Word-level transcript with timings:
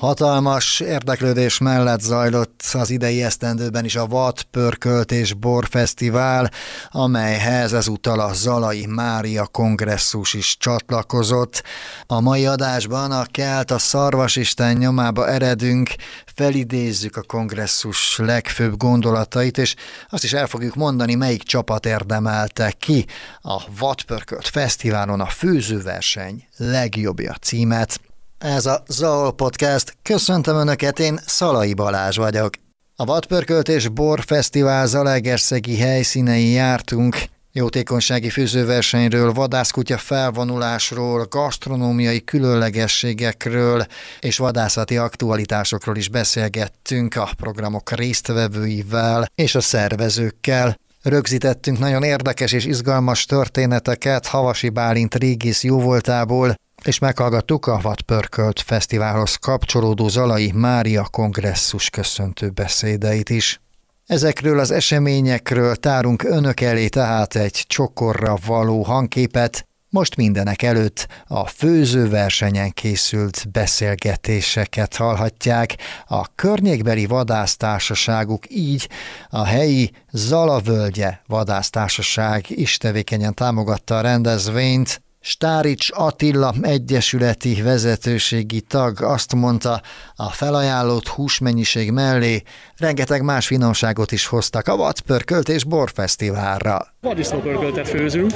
Hatalmas 0.00 0.80
érdeklődés 0.80 1.58
mellett 1.58 2.00
zajlott 2.00 2.62
az 2.72 2.90
idei 2.90 3.22
esztendőben 3.22 3.84
is 3.84 3.96
a 3.96 4.06
Vat 4.06 4.42
Pörkölt 4.42 5.12
és 5.12 5.32
Bor 5.32 5.66
Fesztivál, 5.70 6.50
amelyhez 6.90 7.72
ezúttal 7.72 8.20
a 8.20 8.32
Zalai 8.32 8.86
Mária 8.86 9.46
kongresszus 9.46 10.34
is 10.34 10.56
csatlakozott. 10.58 11.62
A 12.06 12.20
mai 12.20 12.46
adásban 12.46 13.10
a 13.10 13.24
Kelt 13.30 13.70
a 13.70 13.78
Szarvasisten 13.78 14.76
nyomába 14.76 15.28
eredünk, 15.28 15.90
felidézzük 16.34 17.16
a 17.16 17.22
kongresszus 17.22 18.18
legfőbb 18.18 18.76
gondolatait, 18.76 19.58
és 19.58 19.74
azt 20.10 20.24
is 20.24 20.32
el 20.32 20.46
fogjuk 20.46 20.74
mondani, 20.74 21.14
melyik 21.14 21.42
csapat 21.42 21.86
érdemelte 21.86 22.72
ki 22.78 23.06
a 23.40 23.62
Vat 23.78 24.02
Pörkölt 24.02 24.48
Fesztiválon 24.48 25.20
a 25.20 25.26
főzőverseny 25.26 26.46
legjobbja 26.56 27.34
címet. 27.40 28.00
Ez 28.40 28.66
a 28.66 28.82
Zaol 28.86 29.32
Podcast. 29.32 29.96
Köszöntöm 30.02 30.56
Önöket, 30.56 30.98
én 30.98 31.20
Szalai 31.26 31.74
Balázs 31.74 32.16
vagyok. 32.16 32.50
A 32.96 33.04
Vadpörkölt 33.04 33.68
és 33.68 33.88
Bor 33.88 34.20
Fesztivál 34.26 34.86
Zalegerszegi 34.86 35.78
helyszínei 35.78 36.50
jártunk. 36.50 37.16
Jótékonysági 37.52 38.30
főzőversenyről, 38.30 39.32
vadászkutya 39.32 39.98
felvonulásról, 39.98 41.26
gasztronómiai 41.30 42.24
különlegességekről 42.24 43.86
és 44.20 44.38
vadászati 44.38 44.96
aktualitásokról 44.96 45.96
is 45.96 46.08
beszélgettünk 46.08 47.16
a 47.16 47.30
programok 47.36 47.90
résztvevőivel 47.90 49.26
és 49.34 49.54
a 49.54 49.60
szervezőkkel. 49.60 50.76
Rögzítettünk 51.02 51.78
nagyon 51.78 52.02
érdekes 52.02 52.52
és 52.52 52.64
izgalmas 52.64 53.24
történeteket 53.24 54.26
Havasi 54.26 54.68
Bálint 54.68 55.14
régész 55.14 55.64
jóvoltából, 55.64 56.54
és 56.84 56.98
meghallgattuk 56.98 57.66
a 57.66 57.80
Vatpörkölt 57.82 58.60
Fesztiválhoz 58.60 59.36
kapcsolódó 59.36 60.08
Zalai 60.08 60.52
Mária 60.54 61.06
kongresszus 61.10 61.90
köszöntő 61.90 62.50
beszédeit 62.50 63.30
is. 63.30 63.60
Ezekről 64.06 64.58
az 64.58 64.70
eseményekről 64.70 65.76
tárunk 65.76 66.22
önök 66.22 66.60
elé 66.60 66.88
tehát 66.88 67.34
egy 67.34 67.64
csokorra 67.66 68.36
való 68.46 68.82
hangképet, 68.82 69.68
most 69.92 70.16
mindenek 70.16 70.62
előtt 70.62 71.06
a 71.26 71.46
főzőversenyen 71.46 72.70
készült 72.70 73.50
beszélgetéseket 73.52 74.96
hallhatják. 74.96 75.76
A 76.06 76.34
környékbeli 76.34 77.06
vadásztársaságuk 77.06 78.44
így 78.48 78.88
a 79.28 79.44
helyi 79.44 79.90
Zalavölgye 80.12 81.18
vadásztársaság 81.26 82.44
is 82.48 82.76
tevékenyen 82.76 83.34
támogatta 83.34 83.98
a 83.98 84.00
rendezvényt, 84.00 85.02
Stárics 85.22 85.88
Attila 85.92 86.54
egyesületi 86.62 87.62
vezetőségi 87.62 88.60
tag 88.60 89.02
azt 89.02 89.34
mondta, 89.34 89.82
a 90.14 90.30
felajánlott 90.30 91.08
húsmennyiség 91.08 91.90
mellé 91.90 92.42
rengeteg 92.76 93.22
más 93.22 93.46
finomságot 93.46 94.12
is 94.12 94.26
hoztak 94.26 94.68
a 94.68 94.76
Vatpörkölt 94.76 95.48
és 95.48 95.64
Borfesztiválra. 95.64 96.86
Vadisznópörköltet 97.02 97.88
főzünk. 97.88 98.32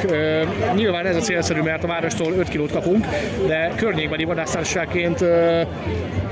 Nyilván 0.75 1.07
ez 1.07 1.17
a 1.17 1.21
célszerű, 1.21 1.61
mert 1.61 1.85
a 1.85 1.87
várostól 1.87 2.33
5 2.33 2.49
kilót 2.49 2.73
kapunk, 2.73 3.07
de 3.47 3.73
környékbeli 3.77 4.25
vadásztársaságként 4.25 5.25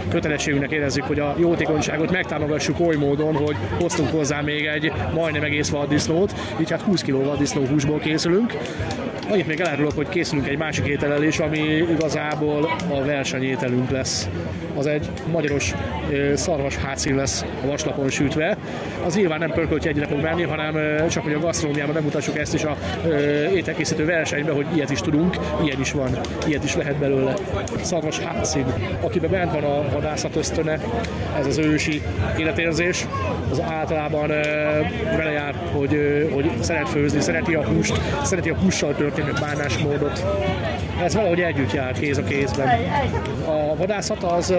kötelességünknek 0.09 0.71
érezzük, 0.71 1.05
hogy 1.05 1.19
a 1.19 1.35
jótékonyságot 1.39 2.11
megtámogassuk 2.11 2.81
oly 2.81 2.97
módon, 2.97 3.35
hogy 3.35 3.57
hoztunk 3.81 4.11
hozzá 4.11 4.41
még 4.41 4.65
egy 4.65 4.93
majdnem 5.15 5.43
egész 5.43 5.69
vaddisznót, 5.69 6.35
így 6.61 6.71
hát 6.71 6.81
20 6.81 7.03
kg 7.03 7.25
vaddisznó 7.25 7.65
húsból 7.65 7.99
készülünk. 7.99 8.57
Annyit 9.31 9.47
még 9.47 9.61
elárulok, 9.61 9.93
hogy 9.93 10.09
készülünk 10.09 10.49
egy 10.49 10.59
másik 10.59 10.87
ételel 10.87 11.23
is, 11.23 11.39
ami 11.39 11.59
igazából 11.91 12.71
a 12.91 13.05
versenyételünk 13.05 13.91
lesz. 13.91 14.29
Az 14.77 14.87
egy 14.87 15.09
magyaros 15.33 15.75
szarvas 16.35 16.77
hátszín 16.77 17.15
lesz 17.15 17.45
a 17.63 17.67
vaslapon 17.67 18.11
sütve. 18.11 18.57
Az 19.05 19.17
nyilván 19.17 19.39
nem 19.39 19.51
pörköltje 19.51 19.91
egyre 19.91 20.07
fog 20.07 20.21
menni, 20.21 20.43
hanem 20.43 21.07
csak 21.09 21.23
hogy 21.23 21.33
a 21.33 21.39
gasztronómiában 21.39 21.97
megmutassuk 22.27 22.39
ezt 22.39 22.55
is 22.55 22.65
a 22.65 22.77
ételkészítő 23.55 24.05
versenyben, 24.05 24.55
hogy 24.55 24.67
ilyet 24.75 24.91
is 24.91 25.01
tudunk, 25.01 25.39
ilyen 25.65 25.81
is 25.81 25.93
van, 25.93 26.19
ilyet 26.47 26.65
is 26.65 26.77
lehet 26.77 26.97
belőle. 26.97 27.35
Szarvas 27.81 28.19
hátszín, 28.19 28.65
akiben 29.01 29.31
bent 29.31 29.53
van 29.53 29.65
a 29.65 29.89
vadászat 29.93 30.37
ösztöne, 30.37 30.79
ez 31.39 31.47
az 31.47 31.59
ősi 31.59 32.03
életérzés, 32.39 33.07
az 33.51 33.61
általában 33.61 34.29
vele 35.17 35.31
jár, 35.31 35.55
hogy, 35.73 36.29
hogy 36.33 36.51
szeret 36.61 36.89
főzni, 36.89 37.21
szereti 37.21 37.55
a 37.55 37.65
húst, 37.65 38.01
szereti 38.23 38.51
a 38.51 38.57
hússal 38.57 38.95
történő 38.95 39.33
bánásmódot. 39.41 40.25
Ez 41.03 41.15
valahogy 41.15 41.41
együtt 41.41 41.73
jár 41.73 41.93
kéz 41.93 42.19
a 42.19 42.23
kézben. 42.23 42.69
A 43.47 43.77
vadászat 43.77 44.23
az 44.23 44.55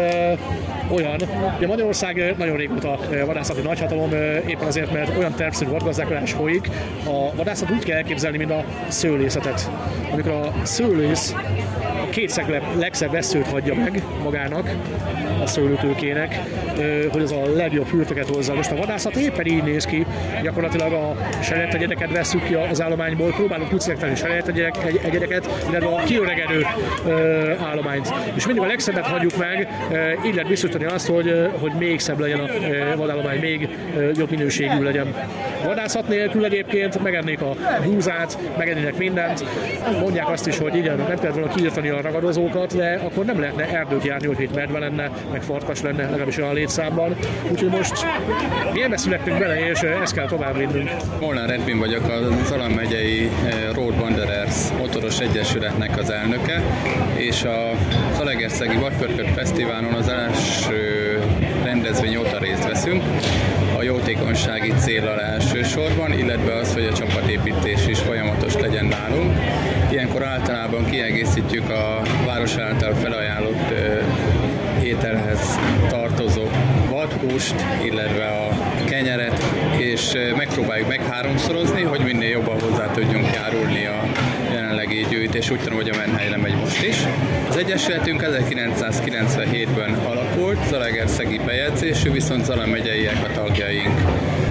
olyan, 0.91 1.19
hogy 1.57 1.67
Magyarország 1.67 2.35
nagyon 2.37 2.57
régóta 2.57 2.99
vadászati 3.25 3.61
nagyhatalom, 3.61 4.11
éppen 4.47 4.67
azért, 4.67 4.91
mert 4.91 5.17
olyan 5.17 5.33
tervszerű 5.35 5.69
vadgazdálkodás 5.69 6.31
folyik. 6.31 6.69
A 7.05 7.35
vadászat 7.35 7.52
úgy 7.61 7.83
kell 7.83 7.97
elképzelni, 7.97 8.37
mint 8.37 8.51
a 8.51 8.65
szőlészetet. 8.87 9.69
Amikor 10.11 10.31
a 10.31 10.53
szőlész 10.63 11.35
két 12.13 12.45
legszebb 12.79 13.11
veszőt 13.11 13.47
hagyja 13.47 13.75
meg 13.75 14.03
magának, 14.23 14.69
a 15.41 15.47
szőlőtőkének, 15.47 16.39
hogy 17.11 17.21
az 17.21 17.31
a 17.31 17.55
legjobb 17.55 17.87
hűrteket 17.87 18.27
hozza. 18.27 18.53
Most 18.53 18.71
a 18.71 18.75
vadászat 18.75 19.15
éppen 19.15 19.45
így 19.45 19.63
néz 19.63 19.85
ki, 19.85 20.05
gyakorlatilag 20.43 20.93
a 20.93 21.15
serejtegyedeket 21.41 22.11
veszük 22.11 22.43
ki 22.43 22.53
az 22.53 22.81
állományból, 22.81 23.31
próbálunk 23.31 23.73
úgy 23.73 23.79
szelektálni 23.79 24.15
serejtegyedeket, 24.15 25.49
illetve 25.69 25.87
a 25.87 26.03
kiöregedő 26.03 26.65
állományt. 27.63 28.13
És 28.33 28.45
mindig 28.45 28.63
a 28.63 28.67
legszebbet 28.67 29.05
hagyjuk 29.05 29.37
meg, 29.37 29.67
így 30.25 30.33
lehet 30.33 30.49
biztosítani 30.49 30.85
azt, 30.85 31.07
hogy, 31.07 31.49
hogy 31.59 31.71
még 31.79 31.99
szebb 31.99 32.19
legyen 32.19 32.39
a 32.39 32.47
vadállomány, 32.95 33.39
még 33.39 33.69
jobb 34.15 34.29
minőségű 34.29 34.83
legyen. 34.83 35.13
Vadászat 35.65 36.07
nélkül 36.07 36.45
egyébként 36.45 37.03
megennék 37.03 37.41
a 37.41 37.55
húzát, 37.83 38.37
megennének 38.57 38.97
mindent. 38.97 39.43
Mondják 39.99 40.29
azt 40.29 40.47
is, 40.47 40.57
hogy 40.57 40.75
igen, 40.75 40.97
nem 40.97 41.19
kellett 41.19 41.35
volna 41.35 41.53
kiírtani 41.53 41.89
a 41.89 42.01
ragadozókat, 42.03 42.75
de 42.75 42.99
akkor 43.03 43.25
nem 43.25 43.39
lehetne 43.39 43.77
erdőt 43.77 44.03
járni, 44.03 44.27
hogy 44.27 44.41
itt 44.41 44.55
medve 44.55 44.79
lenne, 44.79 45.11
meg 45.31 45.41
farkas 45.41 45.81
lenne, 45.81 46.03
legalábbis 46.03 46.37
olyan 46.37 46.53
létszámban. 46.53 47.15
Úgyhogy 47.51 47.69
most 47.69 48.05
ebbe 48.83 48.97
születtünk 48.97 49.39
bele, 49.39 49.69
és 49.69 49.79
ezt 49.79 50.13
kell 50.13 50.27
tovább 50.27 50.57
vinnünk. 50.57 50.89
Molnár 51.19 51.49
Edvin 51.49 51.79
vagyok, 51.79 52.03
a 52.03 52.43
Zalan 52.45 52.71
megyei 52.71 53.29
Road 53.73 53.99
Wanderers 53.99 54.71
motoros 54.77 55.19
egyesületnek 55.19 55.97
az 55.97 56.09
elnöke, 56.09 56.61
és 57.15 57.43
a 57.43 57.71
Zalegerszegi 58.15 58.77
Vadpörkök 58.77 59.27
Fesztiválon 59.27 59.93
az 59.93 60.07
első 60.07 61.19
rendezvény 61.63 62.15
óta 62.15 62.37
részt 62.37 62.67
veszünk 62.67 63.03
a 63.77 63.83
jótékonysági 63.83 64.73
célral 64.77 65.21
elsősorban, 65.21 66.11
illetve 66.11 66.53
az, 66.53 66.73
hogy 66.73 66.85
a 66.85 66.93
csapatépítés 66.93 67.87
is 67.87 67.99
folyamatos 67.99 68.53
legyen 68.53 68.85
nálunk. 68.85 69.37
Általában 70.83 71.11
kiegészítjük 71.11 71.69
a 71.69 72.01
város 72.25 72.57
által 72.57 72.93
felajánlott 72.93 73.73
ételhez 74.83 75.59
tartozó 75.89 76.49
vadhúst, 76.89 77.55
illetve 77.83 78.25
a 78.25 78.49
kenyeret, 78.85 79.43
és 79.77 80.11
megpróbáljuk 80.35 80.87
meg 80.87 81.01
háromszorozni, 81.09 81.81
hogy 81.81 81.99
minél 81.99 82.29
jobban 82.29 82.59
hozzá 82.59 82.91
tudjunk 82.91 83.33
járulni 83.33 83.85
a 83.85 84.03
jelenlegi 84.53 85.05
gyűjtés. 85.09 85.51
Úgy 85.51 85.59
tudom, 85.59 85.77
hogy 85.77 85.89
a 85.89 85.97
menhely 85.97 86.29
nem 86.29 86.39
megy 86.39 86.55
most 86.55 86.83
is. 86.83 86.97
Az 87.49 87.57
Egyesületünk 87.57 88.25
1997-ben 88.25 89.93
alakult, 89.93 90.67
Zalaegerszegi 90.67 91.39
bejegyzésű, 91.45 92.11
viszont 92.11 92.45
Zala 92.45 92.65
megyeiek 92.65 93.23
a 93.23 93.31
tagjaink. 93.33 94.01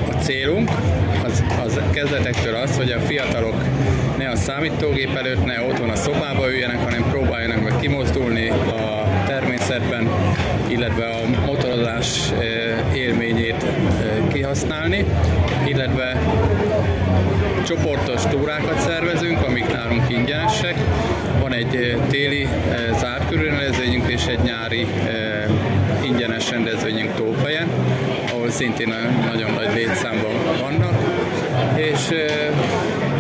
A 0.09 0.13
célunk 0.13 0.71
az, 1.33 1.43
az 1.65 1.81
kezdetektől 1.91 2.55
az, 2.55 2.77
hogy 2.77 2.91
a 2.91 3.01
fiatalok 3.01 3.55
ne 4.19 4.29
a 4.29 4.37
számítógép 4.37 5.17
előtt, 5.17 5.45
ne 5.45 5.63
otthon 5.63 5.91
a 5.91 5.97
szobába 5.97 6.51
üljenek, 6.51 6.83
hanem 6.85 7.05
próbáljanak 7.11 7.63
meg 7.63 7.81
kimozdulni 7.81 8.49
a 8.49 9.09
természetben, 9.27 10.09
illetve 10.67 11.07
a 11.07 11.47
motorozás 11.47 12.33
élményét 12.95 13.65
kihasználni, 14.33 15.05
illetve 15.65 16.21
csoportos 17.67 18.23
túrákat 18.31 18.81
szervezünk, 18.81 19.47
amik 19.47 19.73
nálunk 19.73 20.03
ingyenesek. 20.09 20.75
Van 21.41 21.55
egy 21.55 21.97
téli 22.11 22.49
zárt 22.99 23.29
körülrendezvényünk 23.29 24.11
és 24.11 24.27
egy 24.27 24.41
nyári 24.43 24.87
ingyenes 26.05 26.51
rendezvényünk 26.51 27.15
Tófejen, 27.15 27.62
szintén 28.53 28.95
nagyon 29.27 29.51
nagy 29.53 29.75
létszámban 29.75 30.33
vannak. 30.61 30.95
És 31.75 32.09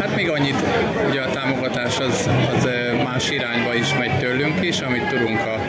hát 0.00 0.16
még 0.16 0.30
annyit, 0.30 0.62
ugye 1.08 1.20
a 1.20 1.30
támogatás 1.30 1.98
az, 1.98 2.28
az 2.56 2.68
más 3.04 3.30
irányba 3.30 3.74
is 3.74 3.94
megy 3.98 4.18
tőlünk 4.18 4.64
is, 4.64 4.80
amit 4.80 5.06
tudunk 5.06 5.40
a 5.40 5.60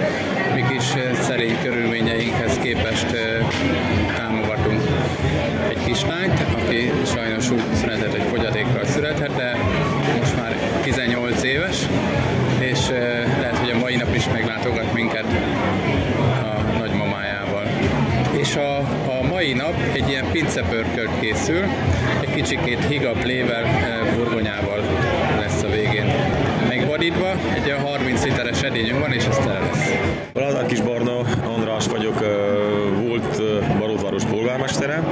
mi 0.56 0.64
kis 0.70 0.84
szerény 1.22 1.58
körülményeinkhez 1.64 2.58
képest 2.62 3.06
támogatunk 4.16 4.82
egy 5.70 5.84
kislányt, 5.86 6.46
aki 6.56 6.92
sajnos 7.06 7.50
úgy 7.50 7.64
született, 7.74 8.12
hogy 8.12 8.28
fogyatékkal 8.30 8.86
született, 8.86 9.36
de 9.36 9.58
most 10.20 10.36
már 10.36 10.56
18 10.84 11.44
éves, 11.44 11.78
és 12.60 12.90
lehet, 13.40 13.58
hogy 13.58 13.70
a 13.70 13.78
mai 13.78 13.96
nap 13.96 14.16
is 14.16 14.30
meglátogat 14.30 14.94
minket 14.94 15.26
ilyen 20.14 20.32
pincepörkölt 20.32 21.20
készül, 21.20 21.64
egy 22.22 22.34
kicsikét 22.34 22.86
higabb 22.88 23.26
lével, 23.26 23.64
burgonyával 24.16 24.82
lesz 25.40 25.64
a 25.64 25.68
végén 25.68 26.06
megvadítva, 26.68 27.32
egy 27.54 27.66
olyan 27.66 27.80
30 27.80 28.24
literes 28.24 28.62
edényünk 28.62 29.00
van, 29.00 29.12
és 29.12 29.26
ez 29.26 29.38
tele 29.38 29.60
lesz. 29.60 29.92
Lázár 30.34 30.66
Kis 30.66 30.82
Barna 30.82 31.20
András 31.46 31.88
vagyok, 31.88 32.20
volt 33.08 33.42
Barótváros 33.80 34.24
polgármestere. 34.24 35.04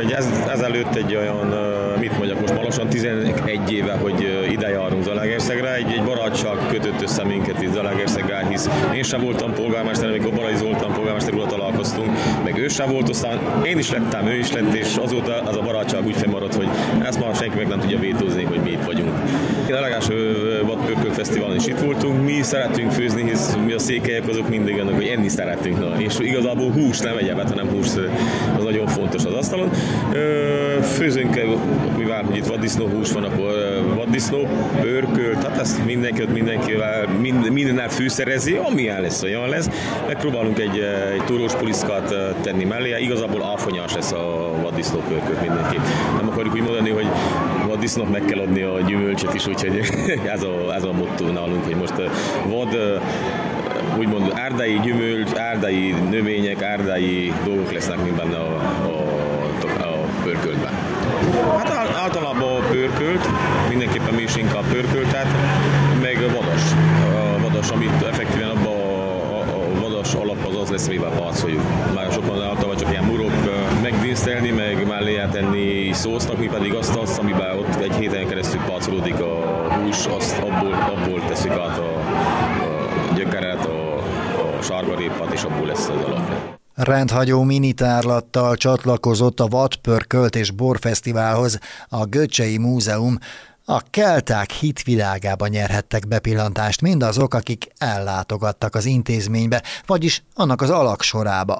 Egy 0.00 0.12
ez, 0.12 0.28
ezelőtt 0.52 0.94
egy 0.94 1.16
olyan, 1.16 1.54
mit 1.98 2.18
mondjak 2.18 2.40
most 2.40 2.62
lassan 2.62 2.88
11 2.88 3.72
éve, 3.72 3.92
hogy 3.92 4.46
ide 4.50 4.68
járunk 4.68 5.02
Zalaegerszegre, 5.02 5.74
egy, 5.74 5.92
egy 5.92 6.02
barátság 6.02 6.56
kötött 6.68 7.02
össze 7.02 7.24
minket 7.24 7.62
itt 7.62 7.72
Zalaegerszeggel, 7.72 8.46
hisz 8.48 8.68
én 8.94 9.02
sem 9.02 9.20
voltam 9.20 9.52
polgármester, 9.52 10.08
amikor 10.08 10.32
Balai 10.32 10.56
Zoltán 10.56 10.92
polgármester 10.92 11.34
úr 11.34 11.46
találkoztunk, 11.46 12.10
meg 12.44 12.58
ő 12.58 12.68
sem 12.68 12.90
volt, 12.90 13.08
aztán 13.08 13.38
én 13.64 13.78
is 13.78 13.90
lettem, 13.90 14.26
ő 14.26 14.38
is 14.38 14.52
lett, 14.52 14.74
és 14.74 14.96
azóta 14.96 15.40
az 15.42 15.56
a 15.56 15.60
barátság 15.60 16.06
úgy 16.06 16.16
fennmaradt, 16.16 16.54
hogy 16.54 16.68
ezt 17.02 17.20
már 17.20 17.34
senki 17.34 17.56
meg 17.56 17.68
nem 17.68 17.80
tudja 17.80 17.98
vétózni, 17.98 18.44
hogy 18.44 18.60
mi 18.60 18.70
itt 18.70 18.84
vagyunk. 18.84 19.12
A 19.68 19.80
legelső 19.80 20.36
Vadpörköl 20.66 21.12
Fesztiválon 21.12 21.56
is 21.56 21.66
itt 21.66 21.78
voltunk, 21.78 22.24
mi 22.24 22.42
szeretünk 22.42 22.90
főzni, 22.90 23.22
hisz 23.22 23.56
mi 23.64 23.72
a 23.72 23.78
székelyek 23.78 24.28
azok 24.28 24.48
mindig 24.48 24.80
annak, 24.80 24.94
hogy 24.94 25.06
enni 25.06 25.28
szeretünk. 25.28 25.78
Na. 25.78 26.00
És 26.00 26.18
igazából 26.18 26.70
hús 26.70 26.98
nem 26.98 27.16
egyebet, 27.16 27.48
hanem 27.48 27.68
hús 27.68 27.86
az 28.56 28.64
nagyon 28.64 28.86
fontos 28.86 29.24
az 29.24 29.32
asztalon. 29.32 29.70
Főzünk, 30.90 31.40
mivel 31.96 32.22
hogy 32.22 32.36
itt 32.36 32.46
vaddisznó 32.46 32.86
hús 32.86 33.12
van, 33.12 33.24
akkor 33.24 33.52
vaddisznó, 33.94 34.48
pörköl, 34.80 35.34
tehát 35.34 35.58
ezt 35.58 35.84
mindenki, 35.84 36.24
mindenkivel, 36.32 37.08
mind, 37.20 37.50
mindennel 37.50 37.88
fűszerezi, 37.88 38.56
amilyen 38.56 39.00
lesz, 39.00 39.22
olyan 39.22 39.48
lesz. 39.48 39.68
Megpróbálunk 40.06 40.58
egy, 40.58 40.78
egy 41.12 41.24
túrós 41.24 41.54
puliszkát 41.54 42.14
tenni 42.42 42.64
mellé, 42.64 42.96
igazából 43.00 43.44
áfonyás 43.44 43.94
lesz 43.94 44.12
a 44.12 44.52
vaddisznó 44.62 44.98
pörkölt 45.08 45.40
mindenki. 45.40 45.76
Nem 46.16 46.28
akarjuk 46.28 46.54
úgy 46.54 46.62
mondani, 46.62 46.90
hogy 46.90 47.06
vaddisznónak 47.66 48.12
meg 48.12 48.24
kell 48.24 48.38
adni 48.38 48.62
a 48.62 48.80
gyümölcsöt 48.80 49.34
is, 49.34 49.46
úgyhogy 49.46 49.80
ez 50.34 50.42
a, 50.42 50.74
ez 50.74 50.84
a 50.84 50.92
motto 50.92 51.32
nálunk, 51.32 51.64
hogy 51.64 51.76
most 51.76 51.94
vad 52.48 52.78
úgymond 53.98 54.32
árdai 54.34 54.80
gyümölcs, 54.82 55.34
árdai 55.34 55.94
növények, 56.10 56.62
árdai 56.62 57.32
dolgok 57.44 57.72
lesznek 57.72 58.02
mint 58.02 58.16
benne 58.16 58.36
a, 58.36 58.54
a, 58.84 59.19
a 60.20 60.22
pörköltben. 60.22 60.72
Hát 61.56 61.70
általában 61.96 62.62
pörkölt, 62.70 63.26
mindenképpen 63.68 64.14
mi 64.14 64.22
is 64.22 64.36
inkább 64.36 64.64
pörköltet, 64.64 65.26
meg 66.02 66.18
vadas. 66.20 66.72
A 67.14 67.40
vadas, 67.40 67.70
amit 67.70 68.02
effektíven 68.02 68.48
abban 68.48 69.80
vadas 69.80 70.14
alap 70.14 70.46
az 70.46 70.56
az 70.56 70.68
lesz, 70.68 70.86
amivel 70.86 71.10
pácoljuk. 71.10 71.62
Már 71.94 72.12
sokan 72.12 72.42
általában 72.42 72.76
csak 72.76 72.90
ilyen 72.90 73.04
murok 73.04 73.32
megdísztelni, 73.82 74.50
meg 74.50 74.86
mellé 74.86 75.26
tenni 75.30 75.92
szósznak, 75.92 76.38
mi 76.38 76.46
pedig 76.46 76.74
azt, 76.74 76.96
azt 76.96 77.18
amiben 77.18 77.58
ott 77.58 77.74
egy 77.74 77.94
héten 77.94 78.26
keresztül 78.26 78.60
pácolódik 78.60 79.20
a 79.20 79.64
hús, 79.74 80.06
azt 80.06 80.38
abból, 80.38 80.72
abból 80.72 81.24
teszik 81.28 81.50
át 81.50 81.78
a, 81.78 81.98
a 82.62 83.14
gyökeret, 83.14 83.66
a, 83.66 83.96
a 84.58 84.62
sárgarépát, 84.62 85.32
és 85.32 85.42
abból 85.42 85.66
lesz 85.66 85.88
az 85.88 86.04
alap. 86.04 86.59
Rendhagyó 86.80 87.42
minitárlattal 87.42 88.56
csatlakozott 88.56 89.40
a 89.40 89.46
Vatpörkölt 89.46 90.36
és 90.36 90.50
Borfesztiválhoz 90.50 91.58
a 91.88 92.04
Göcsei 92.04 92.58
Múzeum, 92.58 93.18
a 93.64 93.80
kelták 93.90 94.50
hitvilágába 94.50 95.46
nyerhettek 95.46 96.08
bepillantást 96.08 96.80
mindazok, 96.80 97.34
akik 97.34 97.66
ellátogattak 97.78 98.74
az 98.74 98.84
intézménybe, 98.84 99.62
vagyis 99.86 100.22
annak 100.34 100.62
az 100.62 100.70
alaksorába. 100.70 101.58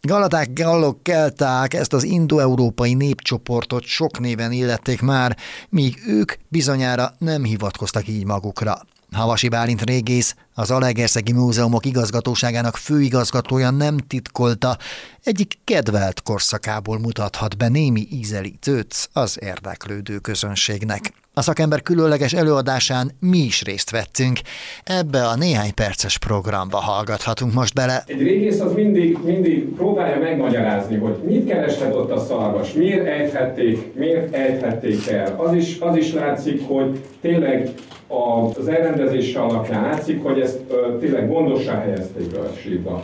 Galaták, 0.00 0.52
gallok, 0.52 1.02
kelták 1.02 1.74
ezt 1.74 1.92
az 1.92 2.02
indoeurópai 2.02 2.94
népcsoportot 2.94 3.82
sok 3.82 4.18
néven 4.18 4.52
illették 4.52 5.00
már, 5.00 5.36
míg 5.68 6.02
ők 6.06 6.32
bizonyára 6.48 7.14
nem 7.18 7.44
hivatkoztak 7.44 8.08
így 8.08 8.24
magukra. 8.24 8.80
Havasi 9.12 9.48
Bálint 9.48 9.82
régész, 9.82 10.34
az 10.54 10.70
Alegerszegi 10.70 11.32
Múzeumok 11.32 11.86
igazgatóságának 11.86 12.76
főigazgatója 12.76 13.70
nem 13.70 13.96
titkolta, 13.96 14.76
egyik 15.22 15.58
kedvelt 15.64 16.22
korszakából 16.22 16.98
mutathat 16.98 17.56
be 17.56 17.68
némi 17.68 18.06
ízelítőt 18.10 19.08
az 19.12 19.38
érdeklődő 19.40 20.18
közönségnek. 20.18 21.12
A 21.34 21.42
szakember 21.42 21.82
különleges 21.82 22.32
előadásán 22.32 23.10
mi 23.20 23.38
is 23.38 23.62
részt 23.62 23.90
vettünk. 23.90 24.38
Ebbe 24.84 25.26
a 25.26 25.36
néhány 25.36 25.74
perces 25.74 26.18
programba 26.18 26.76
hallgathatunk 26.76 27.52
most 27.52 27.74
bele. 27.74 28.04
Egy 28.06 28.22
régész 28.22 28.60
az 28.60 28.72
mindig, 28.72 29.18
mindig 29.24 29.64
próbálja 29.64 30.18
megmagyarázni, 30.18 30.96
hogy 30.96 31.22
mit 31.24 31.46
keresett 31.46 31.94
ott 31.94 32.10
a 32.10 32.24
szarvas, 32.24 32.72
miért 32.72 33.06
ejthették, 33.06 33.94
miért 33.94 34.34
ejthették 34.34 35.06
el. 35.06 35.34
Az 35.38 35.54
is, 35.54 35.78
az 35.80 35.96
is 35.96 36.12
látszik, 36.12 36.66
hogy 36.66 37.04
tényleg 37.20 37.74
az 38.08 38.68
elrendezése 38.68 39.40
alapján 39.40 39.82
látszik, 39.82 40.22
hogy 40.22 40.40
ezt 40.40 40.60
tényleg 41.00 41.28
gondosan 41.28 41.76
helyezték 41.76 42.36
a 42.36 42.56
sírba. 42.56 43.02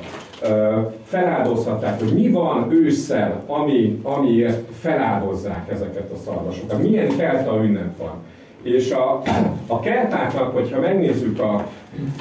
feláldozhatták, 1.05 1.99
hogy 1.99 2.13
mi 2.13 2.31
van 2.31 2.73
ősszel, 2.73 3.43
ami, 3.47 4.01
amiért 4.03 4.71
feláldozzák 4.81 5.71
ezeket 5.71 6.11
a 6.13 6.17
szarvasokat. 6.25 6.83
Milyen 6.83 7.17
kelta 7.17 7.61
ünnep 7.65 7.99
van. 7.99 8.23
És 8.63 8.91
a, 8.91 9.23
a 9.67 9.81
keltáknak, 9.81 10.55
hogyha 10.55 10.81
megnézzük 10.81 11.41
a, 11.41 11.55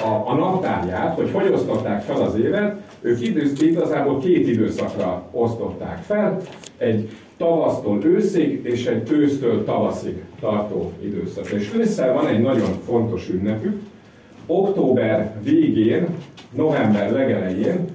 a, 0.01 0.23
a 0.25 0.33
naptárját, 0.33 1.15
hogy 1.15 1.29
hogy 1.31 1.51
osztották 1.53 2.01
fel 2.01 2.21
az 2.21 2.35
évet, 2.35 2.75
ők 3.01 3.21
idősz, 3.21 3.61
igazából 3.61 4.19
két 4.19 4.47
időszakra 4.47 5.23
osztották 5.31 5.97
fel. 6.05 6.37
Egy 6.77 7.09
tavasztól 7.37 8.03
őszig 8.03 8.59
és 8.63 8.85
egy 8.85 9.11
ősztől 9.11 9.65
tavaszig 9.65 10.23
tartó 10.39 10.91
időszak. 11.03 11.49
És 11.49 11.71
ősszel 11.75 12.13
van 12.13 12.27
egy 12.27 12.41
nagyon 12.41 12.71
fontos 12.85 13.29
ünnepük. 13.29 13.81
Október 14.45 15.35
végén, 15.43 16.07
november 16.51 17.11
legelején 17.11 17.87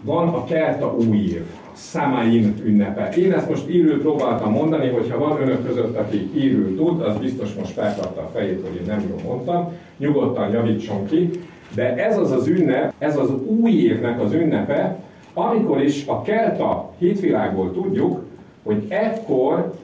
van 0.00 0.28
a 0.28 0.44
Kelta 0.44 0.96
új 0.96 1.16
év, 1.16 1.42
Samain 1.76 2.54
ünnepe. 2.64 3.08
Én 3.16 3.32
ezt 3.32 3.48
most 3.48 3.70
írül 3.70 4.00
próbáltam 4.00 4.52
mondani, 4.52 4.88
hogyha 4.88 5.18
van 5.18 5.40
önök 5.40 5.66
között, 5.66 5.96
aki 5.96 6.30
írül 6.34 6.76
tud, 6.76 7.00
az 7.00 7.16
biztos 7.16 7.54
most 7.54 7.72
feltartta 7.72 8.20
a 8.20 8.30
fejét, 8.34 8.66
hogy 8.66 8.76
én 8.76 8.86
nem 8.86 9.04
jól 9.08 9.20
mondtam, 9.24 9.72
nyugodtan 9.96 10.52
javítson 10.52 11.06
ki. 11.06 11.30
De 11.74 11.96
ez 11.96 12.18
az 12.18 12.30
az 12.30 12.46
ünnep, 12.46 12.92
ez 12.98 13.16
az 13.16 13.30
új 13.46 13.70
évnek 13.70 14.20
az 14.20 14.32
ünnepe, 14.32 14.98
amikor 15.34 15.82
is 15.82 16.06
a 16.06 16.22
kelta 16.22 16.92
hitvilágból 16.98 17.72
tudjuk, 17.72 18.25
hogy 18.66 18.84
ekkor 18.88 19.74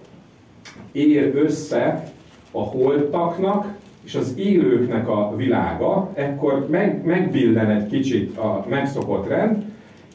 ér 0.92 1.32
össze 1.34 2.12
a 2.50 2.62
holtaknak 2.62 3.66
és 4.04 4.14
az 4.14 4.34
élőknek 4.36 5.08
a 5.08 5.32
világa, 5.36 6.10
ekkor 6.14 6.66
meg, 6.70 7.04
megbillen 7.04 7.70
egy 7.70 7.86
kicsit 7.86 8.36
a 8.36 8.64
megszokott 8.68 9.28
rend, 9.28 9.64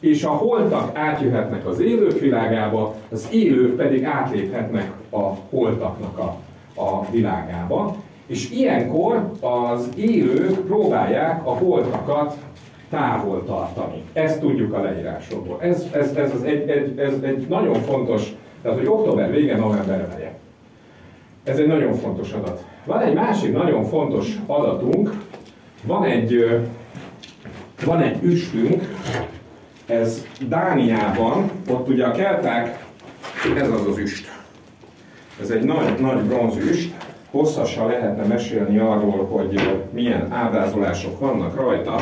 és 0.00 0.24
a 0.24 0.30
holtak 0.30 0.96
átjöhetnek 0.96 1.66
az 1.66 1.80
élők 1.80 2.20
világába, 2.20 2.94
az 3.10 3.28
élők 3.32 3.76
pedig 3.76 4.04
átléphetnek 4.04 4.90
a 5.10 5.22
holtaknak 5.50 6.18
a, 6.18 6.36
a 6.80 7.10
világába. 7.10 7.96
És 8.26 8.50
ilyenkor 8.50 9.32
az 9.40 9.88
élők 9.96 10.66
próbálják 10.66 11.46
a 11.46 11.50
holtakat 11.50 12.36
távol 12.90 13.44
tartani. 13.44 14.02
Ezt 14.12 14.40
tudjuk 14.40 14.72
a 14.72 14.82
leírásokból. 14.82 15.58
Ez, 15.60 15.86
ez, 15.92 16.14
ez, 16.16 16.34
az 16.34 16.42
egy, 16.42 16.68
egy, 16.68 16.98
ez 16.98 17.14
egy 17.22 17.46
nagyon 17.48 17.74
fontos 17.74 18.32
tehát, 18.68 18.82
hogy 18.82 18.98
október 18.98 19.30
vége, 19.30 19.56
november 19.56 20.08
eleje. 20.10 20.32
Ez 21.44 21.58
egy 21.58 21.66
nagyon 21.66 21.94
fontos 21.94 22.32
adat. 22.32 22.64
Van 22.84 23.00
egy 23.00 23.14
másik 23.14 23.52
nagyon 23.52 23.84
fontos 23.84 24.38
adatunk, 24.46 25.24
van 25.82 26.04
egy, 26.04 26.60
van 27.84 28.02
egy 28.02 28.22
üstünk, 28.22 28.82
ez 29.86 30.26
Dániában, 30.48 31.50
ott 31.70 31.88
ugye 31.88 32.04
a 32.04 32.10
kelták, 32.10 32.86
ez 33.56 33.70
az 33.70 33.86
az 33.86 33.98
üst. 33.98 34.30
Ez 35.40 35.50
egy 35.50 35.62
nagy, 35.62 36.00
nagy 36.00 36.22
bronzüst, 36.22 36.94
hosszasan 37.30 37.86
lehetne 37.86 38.24
mesélni 38.24 38.78
arról, 38.78 39.26
hogy 39.30 39.80
milyen 39.90 40.32
ábrázolások 40.32 41.20
vannak 41.20 41.56
rajta, 41.56 41.96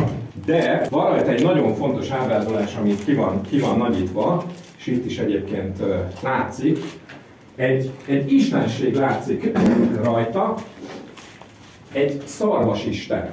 de 0.46 0.86
van 0.90 1.10
rajta 1.10 1.30
egy 1.30 1.42
nagyon 1.42 1.74
fontos 1.74 2.10
ábrázolás, 2.10 2.76
ami 2.76 2.94
ki 3.04 3.14
van, 3.14 3.40
ki 3.48 3.58
van 3.58 3.78
nagyítva, 3.78 4.44
és 4.86 4.92
itt 4.92 5.04
is 5.04 5.18
egyébként 5.18 5.82
látszik, 6.22 6.78
egy, 7.56 7.90
egy 8.06 8.32
istenség 8.32 8.94
látszik 8.94 9.58
rajta, 10.02 10.54
egy 11.92 12.22
szarvasisten. 12.24 13.30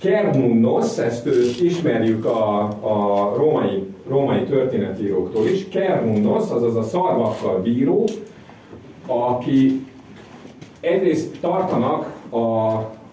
Kernunnos, 0.00 0.98
ezt 0.98 1.26
ismerjük 1.60 2.24
a, 2.24 2.60
a 2.62 3.32
római, 3.36 3.82
római 4.08 4.44
történetíróktól 4.44 5.46
is, 5.46 5.68
Kernunnos, 5.68 6.50
azaz 6.50 6.76
a 6.76 6.82
szarvakkal 6.82 7.60
bíró, 7.60 8.08
aki 9.06 9.86
egyrészt 10.80 11.40
tartanak 11.40 12.12
a, 12.30 12.38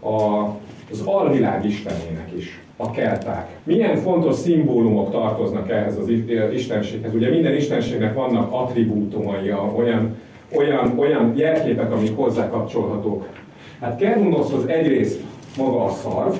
a, 0.08 0.44
az 0.92 1.02
alvilág 1.06 1.66
istenének 1.66 2.32
is 2.36 2.63
a 2.78 2.92
kelták. 2.92 3.50
Milyen 3.64 3.98
fontos 3.98 4.36
szimbólumok 4.36 5.12
tartoznak 5.12 5.70
ehhez 5.70 5.98
az 5.98 6.10
istenséghez? 6.54 7.14
Ugye 7.14 7.30
minden 7.30 7.56
istenségnek 7.56 8.14
vannak 8.14 8.52
attribútumai, 8.52 9.54
olyan, 9.76 10.16
olyan, 10.56 11.00
olyan 11.00 11.34
jelképek, 11.36 11.92
amik 11.92 12.16
hozzá 12.16 12.50
kapcsolhatók. 12.50 13.28
Hát 13.80 13.98
Kernunoszhoz 13.98 14.66
egyrészt 14.66 15.22
maga 15.58 15.84
a 15.84 15.90
szarv, 15.90 16.34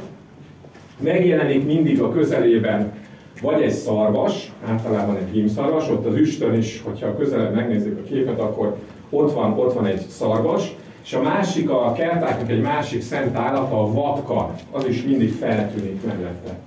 megjelenik 1.00 1.66
mindig 1.66 2.02
a 2.02 2.12
közelében 2.12 2.92
vagy 3.42 3.62
egy 3.62 3.72
szarvas, 3.72 4.52
általában 4.66 5.16
egy 5.16 5.30
hímszarvas, 5.32 5.90
ott 5.90 6.06
az 6.06 6.16
üstön 6.16 6.54
is, 6.54 6.82
hogyha 6.84 7.18
közelebb 7.18 7.56
megnézzük 7.56 8.00
a 8.00 8.04
képet, 8.04 8.40
akkor 8.40 8.76
ott 9.10 9.34
van, 9.34 9.60
ott 9.60 9.74
van 9.74 9.86
egy 9.86 10.00
szarvas, 10.00 10.76
és 11.04 11.14
a 11.14 11.22
másik, 11.22 11.70
a 11.70 11.92
keltáknak 11.92 12.50
egy 12.50 12.62
másik 12.62 13.02
szent 13.02 13.38
állata, 13.38 13.82
a 13.82 13.92
vatka, 13.94 14.56
az 14.72 14.88
is 14.88 15.04
mindig 15.04 15.32
feltűnik 15.32 16.06
mellette. 16.06 16.58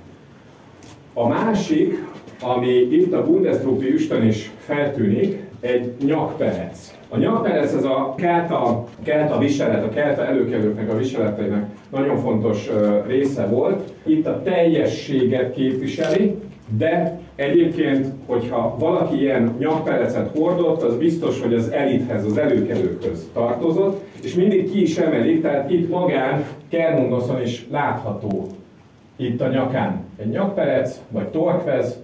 A 1.14 1.28
másik, 1.28 2.04
ami 2.40 2.72
itt 2.72 3.12
a 3.12 3.24
Bundestruppi 3.24 3.92
üstön 3.92 4.26
is 4.26 4.50
feltűnik, 4.58 5.44
egy 5.60 5.92
nyakperec. 6.04 6.94
A 7.08 7.18
nyakperec 7.18 7.72
ez 7.72 7.84
a 7.84 8.14
kelta, 8.16 8.84
kelta 9.02 9.38
viselet, 9.38 9.84
a 9.84 9.88
kelta 9.88 10.26
előkelőknek 10.26 10.90
a 10.90 10.96
viseleteinek 10.96 11.64
nagyon 11.90 12.16
fontos 12.16 12.70
része 13.06 13.46
volt. 13.46 13.92
Itt 14.06 14.26
a 14.26 14.42
teljességet 14.42 15.54
képviseli, 15.54 16.36
de 16.76 17.20
egyébként, 17.34 18.06
hogyha 18.26 18.76
valaki 18.78 19.20
ilyen 19.20 19.54
nyakperecet 19.58 20.36
hordott, 20.36 20.82
az 20.82 20.96
biztos, 20.96 21.40
hogy 21.40 21.54
az 21.54 21.70
elithez, 21.70 22.24
az 22.24 22.36
előkelőkhöz 22.36 23.28
tartozott, 23.32 24.04
és 24.22 24.34
mindig 24.34 24.70
ki 24.70 24.82
is 24.82 24.96
emelik, 24.96 25.42
tehát 25.42 25.70
itt 25.70 25.90
magán 25.90 26.44
Kermundoszon 26.68 27.42
is 27.42 27.66
látható 27.70 28.46
itt 29.16 29.40
a 29.40 29.48
nyakán 29.48 30.04
egy 30.16 30.28
nyakperec, 30.28 31.00
vagy 31.10 31.28
torkvez, 31.28 31.98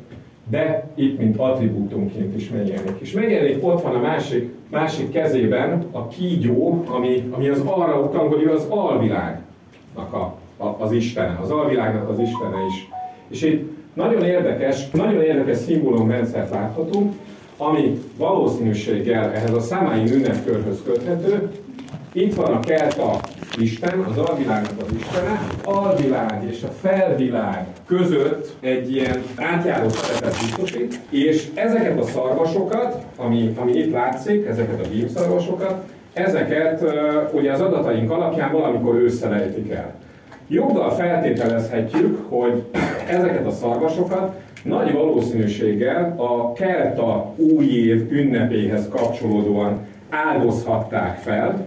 de 0.50 0.88
itt 0.94 1.18
mint 1.18 1.36
attribútumként 1.36 2.36
is 2.36 2.50
megjelenik. 2.50 2.96
És 2.98 3.12
megjelenik, 3.12 3.66
ott 3.66 3.82
van 3.82 3.94
a 3.94 4.00
másik, 4.00 4.54
másik 4.70 5.10
kezében 5.10 5.84
a 5.90 6.08
kígyó, 6.08 6.84
ami, 6.86 7.28
ami 7.30 7.48
az 7.48 7.60
arra 7.64 8.00
utal, 8.00 8.28
hogy 8.28 8.42
ő 8.42 8.50
az 8.50 8.66
alvilágnak 8.68 10.12
a, 10.12 10.34
a, 10.56 10.76
az 10.78 10.92
istene, 10.92 11.38
az 11.42 11.50
alvilágnak 11.50 12.08
az 12.08 12.18
istene 12.18 12.56
is. 12.68 12.88
És 13.28 13.42
itt 13.42 13.70
nagyon 13.94 14.24
érdekes, 14.24 14.90
nagyon 14.90 15.22
érdekes 15.22 15.56
szimbólumrendszert 15.56 16.50
láthatunk, 16.50 17.12
ami 17.56 18.00
valószínűséggel 18.16 19.32
ehhez 19.32 19.54
a 19.54 19.60
számáin 19.60 20.12
ünnepkörhöz 20.12 20.82
köthető. 20.84 21.50
Itt 22.14 22.34
van 22.34 22.52
a 22.52 22.60
kelta 22.60 23.20
Isten, 23.58 23.98
az 23.98 24.18
alvilágnak 24.18 24.80
az 24.80 24.94
Istene, 24.96 25.40
alvilág 25.64 26.44
és 26.50 26.62
a 26.62 26.72
felvilág 26.80 27.66
között 27.86 28.56
egy 28.60 28.92
ilyen 28.94 29.22
átjáró 29.36 29.88
szerepet 29.88 30.38
biztosít, 30.40 31.00
és 31.10 31.48
ezeket 31.54 31.98
a 31.98 32.04
szarvasokat, 32.04 33.04
ami, 33.16 33.54
ami 33.56 33.72
itt 33.72 33.92
látszik, 33.92 34.46
ezeket 34.46 34.86
a 34.86 34.88
bímszarvasokat, 34.88 35.84
ezeket 36.12 36.84
ugye 37.32 37.52
az 37.52 37.60
adataink 37.60 38.10
alapján 38.10 38.52
valamikor 38.52 38.94
ősszel 38.94 39.34
el. 39.70 39.94
Joggal 40.48 40.90
feltételezhetjük, 40.90 42.26
hogy 42.28 42.62
ezeket 43.08 43.46
a 43.46 43.50
szarvasokat 43.50 44.40
nagy 44.64 44.92
valószínűséggel 44.92 46.14
a 46.16 46.52
kelta 46.52 47.34
új 47.36 47.64
év 47.64 48.12
ünnepéhez 48.12 48.88
kapcsolódóan 48.88 49.78
áldozhatták 50.10 51.18
fel, 51.18 51.66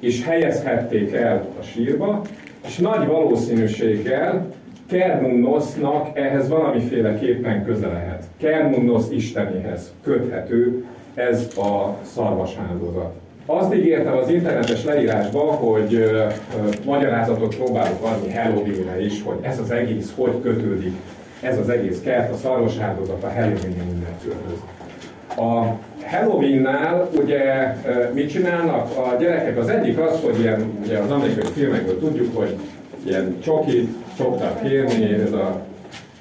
és 0.00 0.24
helyezhették 0.24 1.12
el 1.12 1.46
a 1.60 1.62
sírba, 1.62 2.22
és 2.66 2.76
nagy 2.76 3.06
valószínűséggel 3.06 4.46
Kernunnosnak 4.90 6.18
ehhez 6.18 6.48
valamiféleképpen 6.48 7.64
köze 7.64 7.86
lehet. 7.86 8.24
Kernunnos 8.36 9.04
istenéhez 9.10 9.92
köthető 10.02 10.84
ez 11.14 11.56
a 11.56 11.96
szarvasáldozat. 12.02 13.14
Azt 13.46 13.74
ígértem 13.74 14.16
az 14.16 14.28
internetes 14.28 14.84
leírásba, 14.84 15.40
hogy 15.40 15.94
ö, 15.94 15.98
ö, 15.98 16.26
magyarázatot 16.84 17.56
próbálok 17.56 18.04
adni 18.04 18.32
Halloweenre 18.32 19.04
is, 19.04 19.22
hogy 19.22 19.38
ez 19.40 19.58
az 19.58 19.70
egész 19.70 20.12
hogy 20.16 20.40
kötődik, 20.42 20.94
ez 21.40 21.58
az 21.58 21.68
egész 21.68 22.00
kert, 22.00 22.32
a 22.32 22.36
szarvasáldozat 22.36 23.22
a 23.22 23.30
Halloween 23.32 23.74
ünnepőhöz. 23.92 24.60
A 25.36 25.78
Halloween-nál 26.06 27.08
ugye 27.22 27.74
mit 28.12 28.30
csinálnak 28.30 28.96
a 28.96 29.16
gyerekek? 29.18 29.58
Az 29.58 29.68
egyik 29.68 29.98
az, 29.98 30.20
hogy 30.24 30.38
ilyen, 30.40 30.72
ugye 30.84 30.98
az 30.98 31.10
amerikai 31.10 31.50
filmekből 31.52 31.98
tudjuk, 31.98 32.36
hogy 32.36 32.56
ilyen 33.06 33.36
csokit 33.40 33.88
szoktak 34.16 34.62
kérni, 34.62 35.12
ez 35.12 35.32
a 35.32 35.68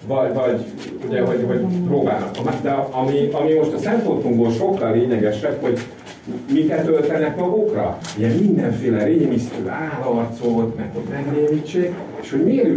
vagy, 0.08 0.34
vagy 0.34 0.66
ugye, 1.08 1.22
hogy, 1.22 1.44
hogy 1.48 1.66
próbálnak. 1.88 2.36
De 2.62 2.72
ami, 2.72 3.30
ami 3.32 3.54
most 3.54 3.74
a 3.74 3.78
szempontunkból 3.78 4.52
sokkal 4.52 4.92
lényegesebb, 4.92 5.62
hogy 5.62 5.80
miket 6.54 6.88
öltenek 6.88 7.38
magukra? 7.38 7.98
Ilyen 8.18 8.32
mindenféle 8.32 9.04
rémisztő 9.04 9.70
állarcot, 9.70 10.78
meg 10.78 10.90
hogy 10.94 11.04
megrémítsék, 11.12 11.94
és 12.22 12.32
hogy 12.32 12.44
miért 12.44 12.70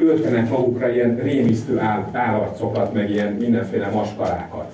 öltenek 0.00 0.50
magukra 0.50 0.92
ilyen 0.92 1.20
rémisztő 1.22 1.80
állarcokat, 2.12 2.92
meg 2.92 3.10
ilyen 3.10 3.32
mindenféle 3.32 3.88
maskarákat. 3.88 4.72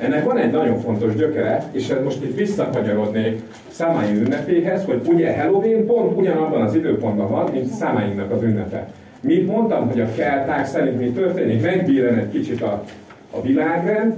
Ennek 0.00 0.24
van 0.24 0.38
egy 0.38 0.50
nagyon 0.50 0.78
fontos 0.78 1.14
gyökere, 1.14 1.70
és 1.72 1.94
most 2.04 2.22
itt 2.24 2.36
visszakanyarodnék 2.36 3.42
Számány 3.70 4.16
ünnepéhez, 4.16 4.84
hogy 4.84 5.00
ugye 5.04 5.36
Halloween 5.40 5.86
pont 5.86 6.16
ugyanabban 6.16 6.62
az 6.62 6.74
időpontban 6.74 7.30
van, 7.30 7.50
mint 7.52 7.66
Számáinknak 7.66 8.30
az 8.30 8.42
ünnepe. 8.42 8.88
Mit 9.20 9.46
mondtam, 9.46 9.88
hogy 9.88 10.00
a 10.00 10.12
kelták 10.16 10.66
szerint 10.66 10.98
mi 10.98 11.10
történik? 11.10 11.62
Megbíren 11.62 12.18
egy 12.18 12.30
kicsit 12.30 12.62
a, 12.62 12.84
a 13.30 13.42
világrend, 13.42 14.14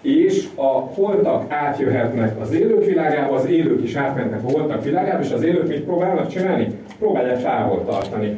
és 0.00 0.48
a 0.54 0.66
holtak 0.68 1.52
átjöhetnek 1.52 2.40
az 2.40 2.52
élők 2.52 2.84
világába, 2.84 3.34
az 3.34 3.46
élők 3.46 3.82
is 3.82 3.94
átmennek 3.94 4.40
a 4.44 4.50
holtak 4.50 4.84
világába, 4.84 5.22
és 5.22 5.32
az 5.32 5.42
élők 5.42 5.68
mit 5.68 5.80
próbálnak 5.80 6.28
csinálni? 6.28 6.68
Próbálják 6.98 7.42
távol 7.42 7.84
tartani. 7.84 8.36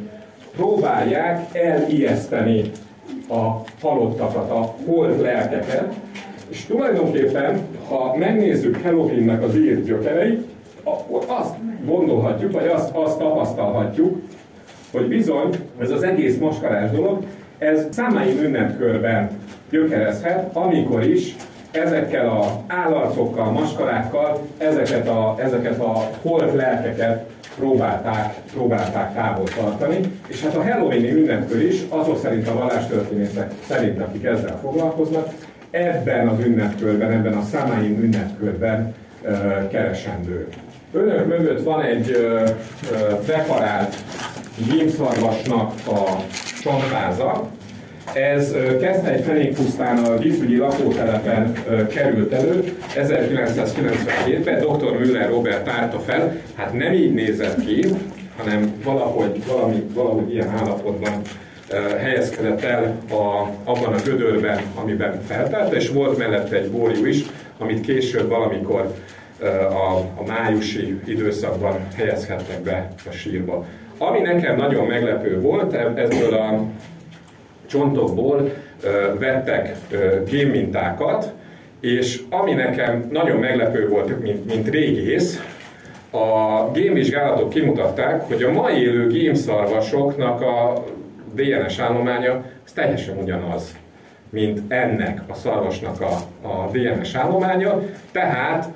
Próbálják 0.55 1.39
elijeszteni 1.51 2.61
a 3.29 3.61
halottakat, 3.81 4.51
a 4.51 4.75
holt 4.85 5.21
lelkeket, 5.21 5.93
és 6.49 6.65
tulajdonképpen, 6.65 7.61
ha 7.87 8.15
megnézzük 8.17 8.81
Halloweennek 8.83 9.43
az 9.43 9.55
írt 9.55 9.85
gyökereit, 9.85 10.47
akkor 10.83 11.23
azt 11.27 11.55
gondolhatjuk, 11.85 12.51
vagy 12.51 12.67
azt, 12.67 12.95
azt 12.95 13.17
tapasztalhatjuk, 13.17 14.21
hogy 14.91 15.07
bizony 15.07 15.49
ez 15.79 15.91
az 15.91 16.03
egész 16.03 16.37
maskarás 16.37 16.91
dolog, 16.91 17.23
ez 17.57 17.87
számáim 17.89 18.37
ünnepkörben 18.37 19.29
gyökerezhet, 19.69 20.55
amikor 20.55 21.03
is 21.03 21.35
ezekkel 21.71 22.29
az 22.29 22.47
állarcokkal, 22.67 23.51
maskarákkal 23.51 24.41
ezeket 24.57 25.07
a, 25.07 25.35
ezeket 25.37 25.79
a 25.79 26.09
holt 26.21 26.53
lelkeket 26.53 27.29
próbálták, 27.57 28.35
próbálták 28.53 29.13
távol 29.13 29.45
tartani, 29.55 29.99
és 30.27 30.43
hát 30.43 30.55
a 30.55 30.63
Halloweeni 30.63 31.11
ünnepkör 31.11 31.61
is, 31.61 31.81
azok 31.89 32.19
szerint 32.19 32.47
a 32.47 32.53
vallástörténészek 32.53 33.51
szerint, 33.67 34.01
akik 34.01 34.23
ezzel 34.23 34.59
foglalkoznak, 34.61 35.27
ebben 35.75 36.27
az 36.27 36.39
ünnepkörben, 36.45 37.11
ebben 37.11 37.33
a 37.33 37.43
számáim 37.43 38.03
ünnepkörben 38.03 38.93
keresendő. 39.71 40.47
Önök 40.91 41.27
mögött 41.27 41.63
van 41.63 41.81
egy 41.81 42.27
preparált 43.25 43.95
gyímszarvasnak 44.71 45.73
a 45.87 46.01
csontváza. 46.61 47.47
Ez 48.13 48.51
egy 49.05 49.23
fenékpusztán 49.23 49.97
a 49.97 50.17
vízügyi 50.17 50.57
lakótelepen 50.57 51.53
került 51.89 52.33
elő 52.33 52.77
1997-ben, 52.95 54.59
dr. 54.59 54.97
Müller 54.99 55.29
Robert 55.29 55.63
tárta 55.63 55.99
fel, 55.99 56.35
hát 56.55 56.73
nem 56.73 56.93
így 56.93 57.13
nézett 57.13 57.65
ki, 57.65 57.85
hanem 58.37 58.73
valahogy, 58.83 59.45
valami, 59.47 59.83
valahogy 59.93 60.33
ilyen 60.33 60.49
állapotban 60.49 61.21
helyezkedett 61.97 62.61
el 62.61 62.97
a, 63.09 63.49
abban 63.63 63.93
a 63.93 64.01
gödörben, 64.05 64.61
amiben 64.75 65.21
feltárta, 65.27 65.75
és 65.75 65.89
volt 65.89 66.17
mellette 66.17 66.55
egy 66.55 66.69
bóriú 66.71 67.05
is, 67.05 67.23
amit 67.57 67.85
később 67.85 68.29
valamikor 68.29 68.93
a, 69.69 69.97
a 70.15 70.23
májusi 70.27 70.99
időszakban 71.05 71.87
helyezhettek 71.95 72.61
be 72.61 72.91
a 73.09 73.11
sírba. 73.11 73.65
Ami 73.97 74.19
nekem 74.19 74.55
nagyon 74.55 74.85
meglepő 74.85 75.41
volt, 75.41 75.73
ebből 75.73 76.33
a 76.33 76.63
csontokból 77.65 78.53
vettek 79.19 79.75
gémmintákat, 80.29 81.33
és 81.79 82.21
ami 82.29 82.53
nekem 82.53 83.07
nagyon 83.11 83.37
meglepő 83.37 83.89
volt, 83.89 84.21
mint, 84.21 84.45
mint 84.45 84.69
régész, 84.69 85.41
a 86.11 86.71
gémvizsgálatok 86.73 87.49
kimutatták, 87.49 88.21
hogy 88.27 88.43
a 88.43 88.51
mai 88.51 88.81
élő 88.81 89.07
gémszarvasoknak 89.07 90.41
a 90.41 90.83
DNS 91.35 91.79
állománya 91.79 92.43
az 92.65 92.71
teljesen 92.71 93.17
ugyanaz, 93.17 93.77
mint 94.29 94.61
ennek 94.67 95.21
a 95.27 95.33
szarvasnak 95.33 96.01
a, 96.01 96.13
a 96.47 96.69
DNS 96.71 97.15
állománya, 97.15 97.81
tehát 98.11 98.67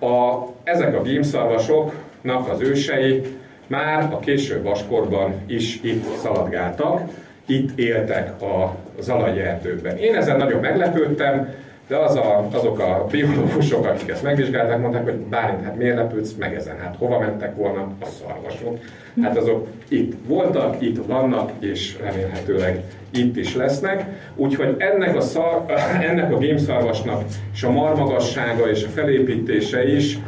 a, 0.00 0.34
ezek 0.62 0.94
a 0.94 1.02
gémszarvasoknak 1.02 2.48
az 2.48 2.60
ősei 2.60 3.22
már 3.66 4.12
a 4.12 4.18
késő 4.18 4.62
vaskorban 4.62 5.34
is 5.46 5.80
itt 5.82 6.16
szaladgáltak, 6.16 7.00
itt 7.46 7.78
éltek 7.78 8.42
a 8.42 8.76
zalai 9.00 9.40
erdőben. 9.40 9.96
Én 9.96 10.14
ezen 10.14 10.36
nagyon 10.36 10.60
meglepődtem, 10.60 11.54
de 11.88 11.96
az 11.96 12.16
a, 12.16 12.48
azok 12.52 12.78
a 12.78 13.06
biológusok, 13.10 13.86
akik 13.86 14.08
ezt 14.08 14.22
megvizsgálták, 14.22 14.80
mondták, 14.80 15.04
hogy 15.04 15.14
Bálint, 15.14 15.64
hát 15.64 15.76
miért 15.76 15.96
lepődsz 15.96 16.34
meg 16.38 16.54
ezen? 16.54 16.78
Hát 16.78 16.96
hova 16.98 17.18
mentek 17.18 17.56
volna 17.56 17.88
a 18.00 18.06
szarvasok? 18.06 18.78
Hát 19.22 19.36
azok 19.36 19.66
itt 19.88 20.14
voltak, 20.26 20.82
itt 20.82 21.06
vannak, 21.06 21.50
és 21.58 21.96
remélhetőleg 22.00 22.82
itt 23.10 23.36
is 23.36 23.56
lesznek. 23.56 24.04
Úgyhogy 24.36 24.74
ennek 24.78 25.16
a, 25.16 25.20
szar, 25.20 25.64
ennek 26.10 26.32
a 26.32 26.38
gémszarvasnak 26.38 27.22
és 27.52 27.62
a 27.62 27.70
marmagassága 27.70 28.70
és 28.70 28.84
a 28.84 28.88
felépítése 28.88 29.94
is 29.94 30.18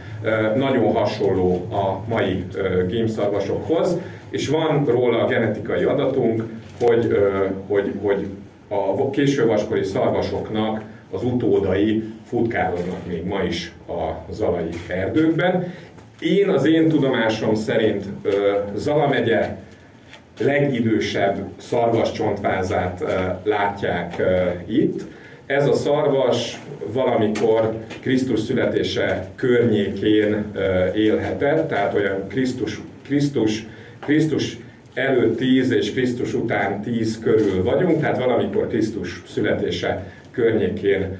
nagyon 0.56 0.92
hasonló 0.92 1.66
a 1.70 2.00
mai 2.08 2.44
gémszarvasokhoz, 2.88 3.98
és 4.30 4.48
van 4.48 4.84
róla 4.84 5.25
a 5.25 5.26
genetikai 5.26 5.82
adatunk, 5.82 6.42
hogy, 6.80 7.18
hogy, 7.68 7.92
hogy 8.02 8.26
a 8.68 9.10
késővaskori 9.10 9.82
szarvasoknak 9.82 10.82
az 11.16 11.25
utódai 11.25 12.02
futkároznak 12.28 13.06
még 13.06 13.25
ma 13.25 13.42
is 13.42 13.73
a 13.88 14.32
zalai 14.32 14.68
erdőkben. 14.87 15.73
Én 16.20 16.49
az 16.49 16.66
én 16.66 16.88
tudomásom 16.88 17.54
szerint 17.54 18.04
Zala 18.75 19.08
megye 19.08 19.56
legidősebb 20.40 21.37
szarvascsontvázát 21.56 23.04
látják 23.42 24.23
itt. 24.66 25.04
Ez 25.46 25.68
a 25.68 25.73
szarvas 25.73 26.61
valamikor 26.92 27.75
Krisztus 28.00 28.40
születése 28.40 29.28
környékén 29.35 30.44
élhetett, 30.94 31.68
tehát 31.68 31.94
olyan 31.94 32.28
Krisztus, 32.28 32.80
Krisztus, 33.04 33.66
Krisztus 34.00 34.58
előtt 34.94 35.37
10 35.37 35.70
és 35.70 35.92
Krisztus 35.92 36.35
után 36.35 36.82
10 36.82 37.18
körül 37.18 37.62
vagyunk, 37.62 38.00
tehát 38.00 38.18
valamikor 38.18 38.68
Krisztus 38.68 39.23
születése 39.26 40.04
környékén 40.36 41.18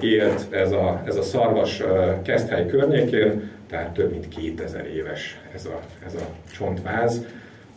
élt 0.00 0.46
ez 0.50 0.72
a, 0.72 1.02
ez 1.06 1.16
a 1.16 1.22
szarvas 1.22 1.82
keszthely 2.22 2.66
környékén, 2.66 3.50
tehát 3.70 3.90
több 3.90 4.10
mint 4.10 4.28
2000 4.28 4.86
éves 4.86 5.40
ez 5.54 5.64
a, 5.64 5.80
ez 6.06 6.14
a 6.14 6.52
csontváz. 6.52 7.24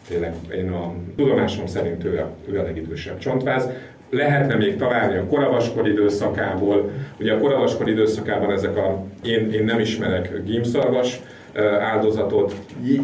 Tényleg 0.07 0.33
én 0.55 0.71
a 0.71 0.93
tudomásom 1.15 1.65
szerint 1.65 2.03
ő 2.03 2.19
a, 2.19 2.51
ő 2.51 2.59
a 2.59 2.63
legidősebb 2.63 3.17
csontváz. 3.17 3.69
Lehetne 4.09 4.55
még 4.55 4.77
találni 4.77 5.17
a 5.17 5.25
koravaskor 5.25 5.88
időszakából. 5.88 6.89
Ugye 7.19 7.33
a 7.33 7.38
koravaskor 7.38 7.89
időszakában 7.89 8.51
ezek 8.51 8.77
a, 8.77 9.03
én, 9.23 9.51
én 9.51 9.63
nem 9.63 9.79
ismerek 9.79 10.43
gímszarvas, 10.45 11.21
áldozatot. 11.79 12.53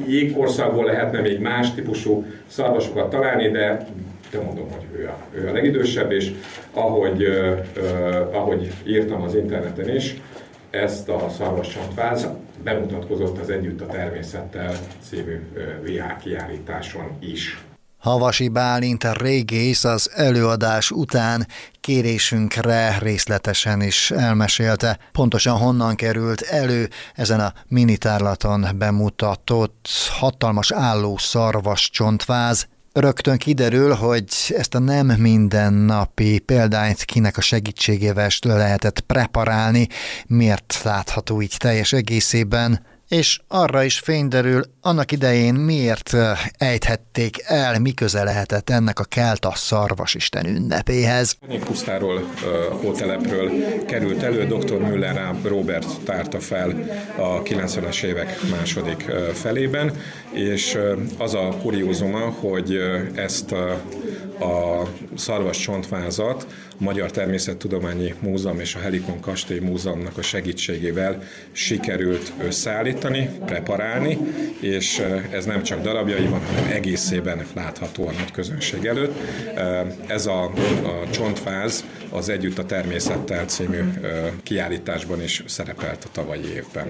Jégkorszakból 0.07 0.85
lehetne 0.85 1.21
még 1.21 1.39
más 1.39 1.73
típusú 1.73 2.25
szarvasokat 2.47 3.09
találni, 3.09 3.49
de 3.49 3.87
de 4.31 4.41
mondom, 4.41 4.71
hogy 4.71 4.85
ő 4.95 5.07
a, 5.07 5.17
ő 5.31 5.47
a 5.47 5.51
legidősebb, 5.51 6.11
és 6.11 6.31
ahogy, 6.73 7.23
uh, 7.23 7.59
ahogy 8.31 8.71
írtam 8.85 9.21
az 9.21 9.35
interneten 9.35 9.95
is, 9.95 10.15
ezt 10.69 11.09
a 11.09 11.29
szarvascsontváz 11.37 12.27
bemutatkozott 12.63 13.39
az 13.39 13.49
Együtt 13.49 13.81
a 13.81 13.85
természettel 13.85 14.75
című 15.09 15.39
VR 15.83 16.17
kiállításon 16.21 17.17
is. 17.19 17.65
Havasi 17.97 18.47
Bálint 18.47 19.03
a 19.03 19.13
régész 19.13 19.83
az 19.83 20.11
előadás 20.15 20.91
után 20.91 21.47
kérésünkre 21.81 22.97
részletesen 23.01 23.81
is 23.81 24.11
elmesélte, 24.11 24.99
pontosan 25.11 25.57
honnan 25.57 25.95
került 25.95 26.41
elő 26.41 26.89
ezen 27.15 27.39
a 27.39 27.53
minitárlaton 27.67 28.67
bemutatott 28.77 29.87
hatalmas 30.19 30.71
álló 30.71 31.17
szarvas 31.17 31.89
csontváz, 31.89 32.67
Rögtön 32.99 33.37
kiderül, 33.37 33.93
hogy 33.93 34.25
ezt 34.47 34.75
a 34.75 34.79
nem 34.79 35.07
mindennapi 35.07 36.39
példányt 36.39 37.03
kinek 37.03 37.37
a 37.37 37.41
segítségével 37.41 38.29
lehetett 38.41 38.99
preparálni, 38.99 39.87
miért 40.27 40.81
látható 40.83 41.41
így 41.41 41.55
teljes 41.57 41.93
egészében, 41.93 42.85
és 43.07 43.39
arra 43.47 43.83
is 43.83 43.99
fényderül, 43.99 44.61
annak 44.81 45.11
idején 45.11 45.53
miért 45.53 46.15
ejthették 46.57 47.41
el, 47.45 47.79
mi 47.79 47.93
köze 47.93 48.23
lehetett 48.23 48.69
ennek 48.69 48.99
a 48.99 49.03
kelta 49.03 49.51
szarvasisten 49.55 50.45
ünnepéhez. 50.45 51.37
Pusztáról, 51.65 52.29
a 52.71 52.73
hótelepről 52.73 53.51
került 53.85 54.23
elő, 54.23 54.45
dr. 54.45 54.77
Müller 54.77 55.35
Robert 55.43 55.99
tárta 56.05 56.39
fel 56.39 56.69
a 57.17 57.41
90-es 57.41 58.03
évek 58.03 58.41
második 58.49 59.11
felében, 59.33 59.91
és 60.31 60.77
az 61.17 61.33
a 61.33 61.57
kuriózuma, 61.61 62.19
hogy 62.19 62.79
ezt 63.15 63.51
a 64.39 64.87
szarvas 65.15 65.57
csontvázat 65.57 66.47
Magyar 66.77 67.11
Természettudományi 67.11 68.13
Múzeum 68.19 68.59
és 68.59 68.75
a 68.75 68.79
Helikon 68.79 69.19
Kastély 69.19 69.59
Múzeumnak 69.59 70.17
a 70.17 70.21
segítségével 70.21 71.23
sikerült 71.51 72.33
összeállítani, 72.41 73.29
preparálni, 73.45 74.17
és 74.59 75.01
ez 75.31 75.45
nem 75.45 75.63
csak 75.63 75.81
darabjaiban, 75.81 76.45
hanem 76.45 76.71
egészében 76.71 77.45
látható 77.53 78.07
a 78.07 78.11
nagy 78.11 78.31
közönség 78.31 78.85
előtt. 78.85 79.15
Ez 80.07 80.25
a, 80.25 80.43
a 80.43 81.09
csontváz 81.11 81.85
az 82.09 82.29
Együtt 82.29 82.57
a 82.57 82.65
Természettel 82.65 83.45
című 83.45 83.81
kiállításban 84.43 85.21
is 85.21 85.43
szerepelt 85.45 86.03
a 86.03 86.09
tavalyi 86.11 86.53
évben. 86.53 86.87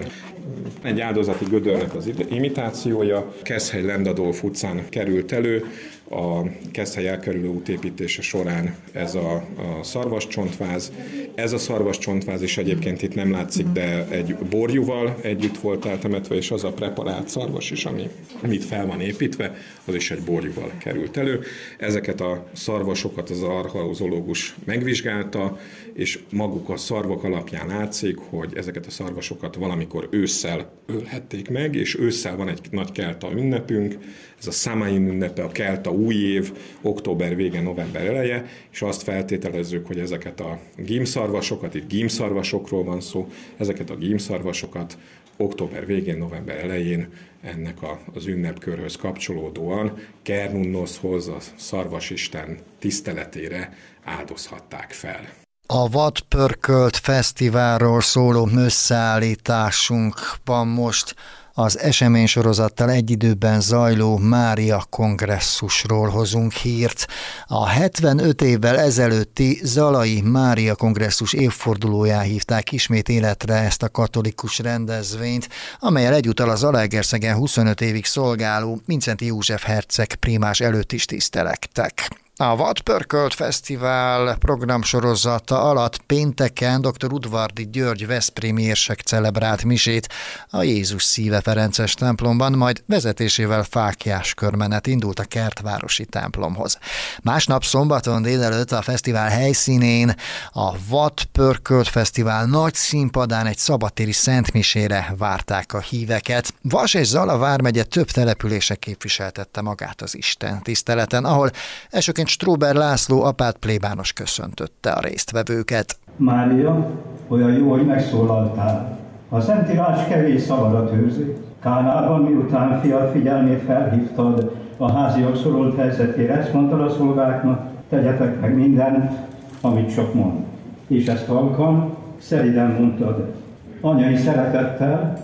Egy 0.82 1.00
áldozati 1.00 1.44
gödörnek 1.44 1.94
az 1.94 2.10
imitációja 2.30 3.34
Keszhely 3.42 3.82
Lendadolf 3.82 4.42
utcán 4.42 4.88
került 4.88 5.32
elő, 5.32 5.64
a 6.10 6.42
Keszhely 6.72 7.08
elkerülő 7.08 7.48
útépítése 7.48 8.22
során 8.22 8.76
ez 8.92 9.14
a, 9.14 9.34
a 9.34 9.82
szarvascsontváz. 9.82 10.92
Ez 11.34 11.52
a 11.52 11.58
szarvascsontváz 11.58 12.42
is 12.42 12.58
egyébként 12.58 13.02
itt 13.02 13.14
nem 13.14 13.30
látszik, 13.30 13.66
de 13.66 14.06
egy 14.08 14.34
borjúval 14.34 15.16
együtt 15.22 15.58
volt 15.58 15.84
eltemetve, 15.84 16.34
és 16.34 16.50
az 16.50 16.64
a 16.64 16.72
preparált 16.72 17.28
szarvas 17.28 17.70
is, 17.70 17.84
ami, 17.84 18.08
amit 18.42 18.64
fel 18.64 18.86
van 18.86 19.00
építve, 19.00 19.54
az 19.84 19.94
is 19.94 20.10
egy 20.10 20.22
borjúval 20.22 20.72
került 20.78 21.16
elő. 21.16 21.40
Ezeket 21.78 22.20
a 22.20 22.46
szarvasokat 22.52 23.30
az 23.30 23.42
archeológus 23.42 24.54
megvizsgálta, 24.64 25.58
és 25.92 26.18
maguk 26.30 26.68
a 26.68 26.76
szarvak 26.76 27.24
alapján 27.24 27.66
látszik, 27.66 28.18
hogy 28.28 28.52
ezeket 28.56 28.86
a 28.86 28.90
szarvasokat 28.90 29.54
valamikor 29.54 30.08
ősszel 30.38 30.70
ölhették 30.86 31.48
meg, 31.48 31.74
és 31.74 31.98
ősszel 31.98 32.36
van 32.36 32.48
egy 32.48 32.60
nagy 32.70 32.92
kelta 32.92 33.32
ünnepünk, 33.32 33.98
ez 34.38 34.46
a 34.46 34.50
Samain 34.50 35.08
ünnepe, 35.08 35.42
a 35.42 35.48
kelta 35.48 35.90
új 35.90 36.14
év, 36.14 36.52
október 36.82 37.36
vége, 37.36 37.60
november 37.60 38.06
eleje, 38.06 38.46
és 38.70 38.82
azt 38.82 39.02
feltételezzük, 39.02 39.86
hogy 39.86 39.98
ezeket 39.98 40.40
a 40.40 40.60
gímszarvasokat, 40.76 41.74
itt 41.74 41.88
gímszarvasokról 41.88 42.84
van 42.84 43.00
szó, 43.00 43.28
ezeket 43.56 43.90
a 43.90 43.96
gímszarvasokat 43.96 44.98
október 45.36 45.86
végén, 45.86 46.18
november 46.18 46.64
elején 46.64 47.08
ennek 47.40 47.82
a, 47.82 48.00
az 48.14 48.26
ünnepkörhöz 48.26 48.96
kapcsolódóan 48.96 49.98
Kernunnoszhoz, 50.22 51.28
a 51.28 51.38
szarvasisten 51.56 52.58
tiszteletére 52.78 53.76
áldozhatták 54.04 54.92
fel. 54.92 55.46
A 55.70 55.88
Vadpörkölt 55.88 56.96
Fesztiválról 56.96 58.00
szóló 58.00 58.48
összeállításunkban 58.54 60.66
most 60.66 61.14
az 61.52 61.78
eseménysorozattal 61.78 62.90
egy 62.90 63.10
időben 63.10 63.60
zajló 63.60 64.16
Mária 64.16 64.84
kongresszusról 64.90 66.08
hozunk 66.08 66.52
hírt. 66.52 67.06
A 67.46 67.66
75 67.66 68.42
évvel 68.42 68.78
ezelőtti 68.78 69.60
Zalai 69.62 70.20
Mária 70.20 70.74
kongresszus 70.74 71.32
évfordulóján 71.32 72.24
hívták 72.24 72.72
ismét 72.72 73.08
életre 73.08 73.54
ezt 73.54 73.82
a 73.82 73.88
katolikus 73.88 74.58
rendezvényt, 74.58 75.48
amelyel 75.78 76.14
egyúttal 76.14 76.50
az 76.50 76.58
Zalaegerszegen 76.58 77.36
25 77.36 77.80
évig 77.80 78.04
szolgáló 78.04 78.80
Mincenti 78.86 79.26
József 79.26 79.64
herceg 79.64 80.14
primás 80.14 80.60
előtt 80.60 80.92
is 80.92 81.04
tisztelektek. 81.04 82.26
A 82.40 82.56
Vadpörkölt 82.56 83.34
Fesztivál 83.34 84.36
programsorozata 84.36 85.62
alatt 85.62 85.98
pénteken 85.98 86.80
dr. 86.80 87.12
Udvardi 87.12 87.68
György 87.70 88.06
Veszprémi 88.06 88.62
érsek 88.62 89.00
celebrált 89.00 89.64
misét 89.64 90.08
a 90.50 90.62
Jézus 90.62 91.02
Szíve 91.02 91.40
Ferences 91.40 91.94
templomban, 91.94 92.52
majd 92.52 92.82
vezetésével 92.86 93.62
fákjás 93.62 94.34
körmenet 94.34 94.86
indult 94.86 95.18
a 95.18 95.24
kertvárosi 95.24 96.04
templomhoz. 96.04 96.78
Másnap 97.22 97.64
szombaton 97.64 98.22
délelőtt 98.22 98.72
a 98.72 98.82
fesztivál 98.82 99.28
helyszínén 99.28 100.14
a 100.50 100.72
Vadpörkölt 100.88 101.88
Fesztivál 101.88 102.44
nagy 102.44 102.74
színpadán 102.74 103.46
egy 103.46 103.58
szabatéri 103.58 104.12
szentmisére 104.12 105.14
várták 105.16 105.72
a 105.72 105.80
híveket. 105.80 106.54
Vas 106.62 106.94
és 106.94 107.06
Zala 107.06 107.38
vármegye 107.38 107.82
több 107.82 108.10
települése 108.10 108.74
képviseltette 108.74 109.60
magát 109.60 110.02
az 110.02 110.16
Isten 110.16 110.62
tiszteleten, 110.62 111.24
ahol 111.24 111.50
elsőként 111.90 112.26
Stróber 112.28 112.74
László 112.74 113.22
apát 113.22 113.56
plébános 113.56 114.12
köszöntötte 114.12 114.90
a 114.90 115.00
résztvevőket. 115.00 115.96
Mária, 116.16 116.90
olyan 117.28 117.52
jó, 117.52 117.70
hogy 117.70 117.86
megszólaltál. 117.86 118.98
A 119.28 119.40
Szentírás 119.40 120.08
kevés 120.08 120.42
szavadat 120.42 120.92
őrzi. 120.92 121.36
Kánában, 121.60 122.20
miután 122.20 122.80
fiat 122.80 123.12
figyelmét 123.12 123.62
felhívtad 123.62 124.56
a 124.76 124.92
háziak 124.92 125.36
szorolt 125.36 125.76
helyzetére, 125.76 126.34
ezt 126.34 126.52
mondtad 126.52 126.80
a 126.80 126.90
szolgáknak, 126.90 127.66
tegyetek 127.88 128.40
meg 128.40 128.56
mindent, 128.56 129.12
amit 129.60 129.94
csak 129.94 130.14
mond. 130.14 130.44
És 130.86 131.06
ezt 131.06 131.26
halkan, 131.26 131.96
szeriden 132.18 132.70
mondtad, 132.70 133.32
anyai 133.80 134.16
szeretettel 134.16 135.22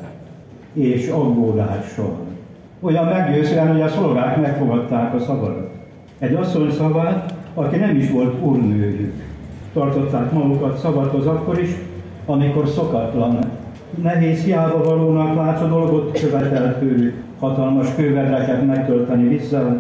és 0.73 1.09
aggódással. 1.09 2.17
Olyan 2.81 3.05
meggyőzően, 3.05 3.73
hogy 3.73 3.81
a 3.81 3.88
szolgák 3.88 4.40
megfogadták 4.40 5.14
a 5.14 5.21
szavadat. 5.21 5.74
Egy 6.25 6.35
asszony 6.35 6.71
szavát, 6.71 7.35
aki 7.55 7.77
nem 7.77 7.97
is 7.97 8.11
volt 8.11 8.43
úrnőjük. 8.43 9.13
Tartották 9.73 10.33
magukat 10.33 10.79
szabadhoz 10.79 11.27
akkor 11.27 11.59
is, 11.59 11.71
amikor 12.27 12.69
szokatlan, 12.69 13.39
nehéz 14.03 14.43
hiába 14.45 14.83
valónak 14.83 15.35
látszó 15.37 15.67
dolgot 15.67 16.21
követelt 16.21 16.79
tőlük, 16.79 17.23
hatalmas 17.39 17.95
kővedreket 17.97 18.67
megtölteni 18.67 19.29
vissza, 19.29 19.77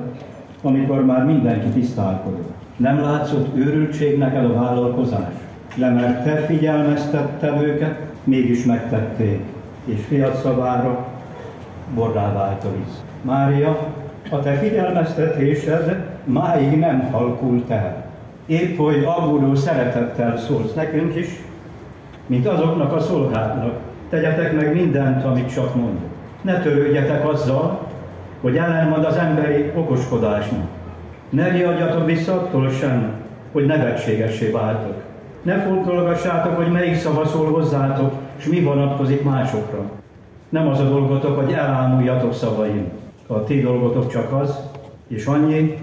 amikor 0.62 1.04
már 1.04 1.24
mindenki 1.24 1.68
tisztálkodott. 1.68 2.52
Nem 2.76 3.00
látszott 3.00 3.56
őrültségnek 3.56 4.34
el 4.34 4.46
a 4.46 4.54
vállalkozás. 4.54 5.32
mert 5.76 6.24
te 6.24 6.36
figyelmeztetted 6.36 7.62
őket, 7.62 7.98
mégis 8.24 8.64
megtették, 8.64 9.40
és 9.84 10.04
fiat 10.08 10.40
szavára 10.42 11.06
borrá 11.94 12.32
vált 12.32 12.64
a 12.64 12.68
víz. 12.76 13.02
Mária, 13.22 13.92
a 14.30 14.40
te 14.40 14.52
figyelmeztetésed 14.52 16.12
máig 16.24 16.78
nem 16.78 17.08
halkult 17.12 17.70
el. 17.70 18.04
Épp, 18.46 18.78
hogy 18.78 19.04
aggódó 19.04 19.54
szeretettel 19.54 20.38
szólsz 20.38 20.74
nekünk 20.74 21.16
is, 21.16 21.28
mint 22.26 22.46
azoknak 22.46 22.92
a 22.92 23.00
szolgáknak. 23.00 23.74
Tegyetek 24.08 24.52
meg 24.52 24.74
mindent, 24.74 25.24
amit 25.24 25.54
csak 25.54 25.74
mond. 25.74 25.98
Ne 26.42 26.60
törődjetek 26.60 27.28
azzal, 27.28 27.80
hogy 28.40 28.56
ellenmond 28.56 29.04
az 29.04 29.16
emberi 29.16 29.70
okoskodásnak. 29.74 30.66
Ne 31.28 31.48
riadjatok 31.48 32.06
vissza 32.06 32.32
attól 32.32 32.70
sem, 32.70 33.12
hogy 33.52 33.66
nevetségessé 33.66 34.50
váltok. 34.50 35.02
Ne 35.42 35.62
fontolgassátok, 35.62 36.56
hogy 36.56 36.72
melyik 36.72 36.96
szava 36.96 37.26
szól 37.26 37.52
hozzátok, 37.52 38.12
és 38.36 38.44
mi 38.44 38.60
vonatkozik 38.60 39.22
másokra. 39.22 39.82
Nem 40.48 40.68
az 40.68 40.80
a 40.80 40.88
dolgotok, 40.88 41.40
hogy 41.40 41.52
elámuljatok 41.52 42.34
szavaim. 42.34 42.88
A 43.26 43.44
ti 43.44 43.60
dolgotok 43.60 44.08
csak 44.08 44.32
az, 44.32 44.58
és 45.08 45.26
annyi, 45.26 45.78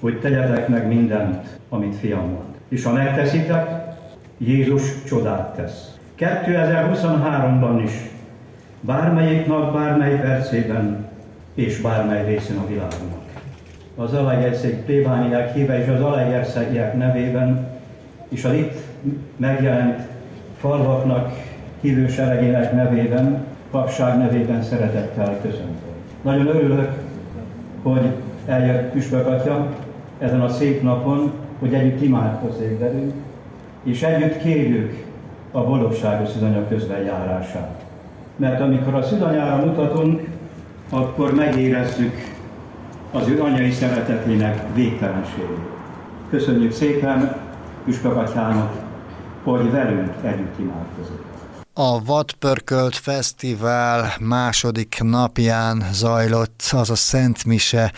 hogy 0.00 0.20
tegyetek 0.20 0.68
meg 0.68 0.86
mindent, 0.86 1.58
amit 1.68 1.94
fiam 1.94 2.24
mond. 2.24 2.54
És 2.68 2.84
ha 2.84 2.92
megteszitek, 2.92 3.78
Jézus 4.38 5.04
csodát 5.04 5.54
tesz. 5.56 5.96
2023-ban 6.18 7.80
is, 7.84 7.92
bármelyik 8.80 9.46
nap, 9.46 9.74
bármely 9.74 10.20
percében, 10.20 11.06
és 11.54 11.80
bármely 11.80 12.24
részén 12.24 12.56
a 12.56 12.66
világnak. 12.66 13.18
Az 13.96 14.14
Alajerszeg 14.14 14.82
plébániák 14.84 15.54
híve 15.54 15.82
és 15.82 15.88
az 15.88 16.00
Alajerszegiek 16.00 16.96
nevében, 16.96 17.68
és 18.28 18.44
az 18.44 18.52
itt 18.52 18.76
megjelent 19.36 20.00
falvaknak, 20.60 21.32
hívő 21.80 22.08
seregének 22.08 22.72
nevében, 22.72 23.44
papság 23.70 24.18
nevében 24.18 24.62
szeretettel 24.62 25.38
köszöntöm. 25.42 25.92
Nagyon 26.22 26.46
örülök, 26.46 26.90
hogy 27.82 28.10
eljött 28.46 28.92
Püspök 28.92 29.26
Atya 29.26 29.68
ezen 30.18 30.40
a 30.40 30.48
szép 30.48 30.82
napon, 30.82 31.32
hogy 31.58 31.74
együtt 31.74 32.02
imádkozzék 32.02 32.78
velünk, 32.78 33.12
és 33.82 34.02
együtt 34.02 34.42
kérjük 34.42 35.04
a 35.50 35.64
boldogságos 35.64 36.28
szűzanya 36.28 36.68
közben 36.68 37.02
járását. 37.02 37.84
Mert 38.36 38.60
amikor 38.60 38.94
a 38.94 39.02
szűzanyára 39.02 39.64
mutatunk, 39.64 40.20
akkor 40.90 41.34
megérezzük 41.34 42.12
az 43.12 43.28
ő 43.28 43.40
anyai 43.40 43.70
szeretetének 43.70 44.74
végtelenségét. 44.74 45.68
Köszönjük 46.30 46.72
szépen 46.72 47.36
Püspök 47.84 48.16
Atyának, 48.16 48.72
hogy 49.42 49.70
velünk 49.70 50.12
együtt 50.22 50.58
imádkozik. 50.58 51.27
A 51.80 52.04
Vadpörkölt 52.04 52.96
Fesztivál 52.96 54.16
második 54.20 54.98
napján 55.02 55.88
zajlott 55.92 56.68
az 56.70 56.90
a 56.90 56.94
Szent 56.94 57.44
Mise 57.44 57.92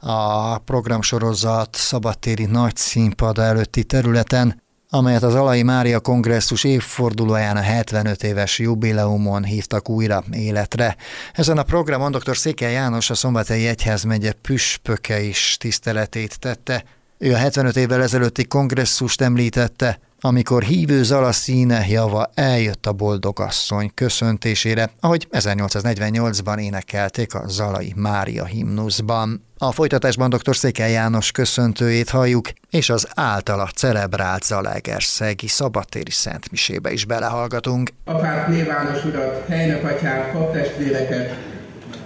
a 0.00 0.58
programsorozat 0.58 1.74
szabadtéri 1.74 2.44
nagy 2.44 2.76
színpad 2.76 3.38
előtti 3.38 3.84
területen, 3.84 4.62
amelyet 4.90 5.22
az 5.22 5.34
Alai 5.34 5.62
Mária 5.62 6.00
Kongresszus 6.00 6.64
évfordulóján 6.64 7.56
a 7.56 7.60
75 7.60 8.22
éves 8.22 8.58
jubileumon 8.58 9.44
hívtak 9.44 9.88
újra 9.88 10.24
életre. 10.32 10.96
Ezen 11.32 11.58
a 11.58 11.62
programon 11.62 12.10
dr. 12.12 12.36
Székely 12.36 12.72
János 12.72 13.10
a 13.10 13.14
Szombathelyi 13.14 13.66
Egyházmegye 13.66 14.32
püspöke 14.32 15.20
is 15.20 15.56
tiszteletét 15.60 16.38
tette. 16.38 16.84
Ő 17.18 17.32
a 17.32 17.36
75 17.36 17.76
évvel 17.76 18.02
ezelőtti 18.02 18.44
kongresszust 18.46 19.20
említette, 19.20 19.98
amikor 20.20 20.62
hívő 20.62 21.02
Zala 21.02 21.32
színe 21.32 21.86
java 21.88 22.30
eljött 22.34 22.86
a 22.86 22.92
boldogasszony 22.92 23.90
köszöntésére, 23.94 24.90
ahogy 25.00 25.26
1848-ban 25.30 26.58
énekelték 26.60 27.34
a 27.34 27.48
Zalai 27.48 27.92
Mária 27.96 28.44
himnuszban. 28.44 29.44
A 29.58 29.72
folytatásban 29.72 30.30
dr. 30.30 30.56
Székely 30.56 30.92
János 30.92 31.30
köszöntőjét 31.30 32.08
halljuk, 32.08 32.48
és 32.70 32.90
az 32.90 33.08
általa 33.14 33.68
celebrált 33.74 34.44
Zalaegerszegi 34.44 35.46
szabadtéri 35.46 36.10
szentmisébe 36.10 36.92
is 36.92 37.04
belehallgatunk. 37.04 37.90
Apát, 38.04 38.48
nyilvános 38.48 39.04
urat, 39.04 39.46
helynök 39.48 39.84
atyát, 39.84 40.32
paptestvéreket, 40.32 41.36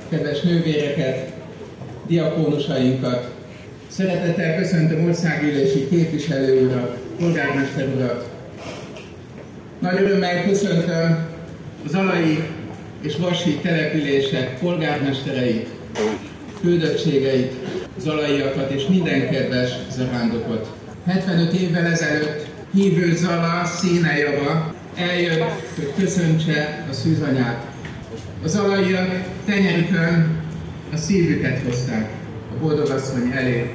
kedves 0.08 0.40
nővéreket, 0.40 1.32
diakónusainkat, 2.06 3.38
Szeretettel 3.90 4.56
köszöntöm 4.56 5.04
országgyűlési 5.04 5.88
képviselő 5.88 6.66
urat, 6.66 6.99
polgármester 7.20 7.88
urat. 7.96 8.28
Nagy 9.78 10.02
örömmel 10.02 10.44
köszöntöm 10.44 11.26
az 11.86 11.94
alai 11.94 12.42
és 13.02 13.16
vasi 13.16 13.58
települések 13.62 14.58
polgármestereit, 14.58 15.68
küldöttségeit, 16.60 17.52
zalaiakat 17.98 18.70
és 18.70 18.86
minden 18.86 19.30
kedves 19.30 19.70
zarándokot. 19.90 20.72
75 21.06 21.52
évvel 21.52 21.86
ezelőtt 21.86 22.46
hívő 22.72 23.16
Zala 23.16 23.64
színejava 23.64 24.74
eljött, 24.94 25.50
hogy 25.74 25.92
köszöntse 25.98 26.86
a 26.90 26.92
szűzanyát. 26.92 27.66
Az 28.44 28.56
alaiak 28.56 29.08
tenyerükön 29.44 30.42
a 30.92 30.96
szívüket 30.96 31.62
hozták 31.66 32.10
a 32.54 32.60
boldogasszony 32.60 33.30
elé. 33.34 33.74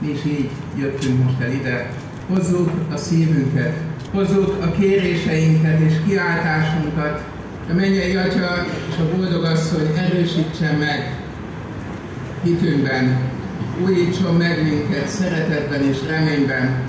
Mi 0.00 0.10
is 0.10 0.24
így 0.24 0.50
jöttünk 0.78 1.24
most 1.24 1.40
el 1.40 1.52
ide. 1.52 1.90
Hozzuk 2.28 2.70
a 2.92 2.96
szívünket, 2.96 3.72
hozzuk 4.12 4.56
a 4.62 4.70
kéréseinket 4.78 5.80
és 5.80 5.92
kiáltásunkat, 6.06 7.24
a 7.70 7.74
mennyei 7.74 8.16
Atya 8.16 8.66
és 8.88 8.94
a 8.98 9.16
boldogasszony 9.16 9.86
erősítse 9.96 10.76
meg 10.78 11.20
hitünkben, 12.42 13.18
újítson 13.84 14.34
meg 14.34 14.62
minket 14.62 15.08
szeretetben 15.08 15.82
és 15.82 15.96
reményben, 16.08 16.82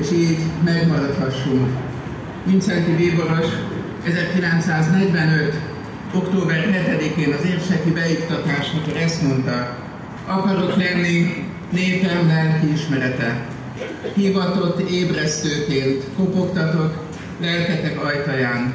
és 0.00 0.10
így 0.12 0.38
megmaradhassunk. 0.64 1.68
Vincenti 2.44 2.90
Bíboros 2.90 3.46
1945. 4.04 5.54
október 6.14 6.56
7-én 6.56 7.32
az 7.32 7.46
érseki 7.46 7.90
beiktatásakor 7.90 8.96
ezt 8.96 9.22
mondta, 9.22 9.76
akarok 10.26 10.76
lenni 10.76 11.44
népem 11.70 12.26
lelki 12.26 12.72
ismerete. 12.72 13.47
Hivatott 14.14 14.90
ébresztőként 14.90 16.04
kopogtatok 16.16 17.06
lelketek 17.40 18.04
ajtaján. 18.04 18.74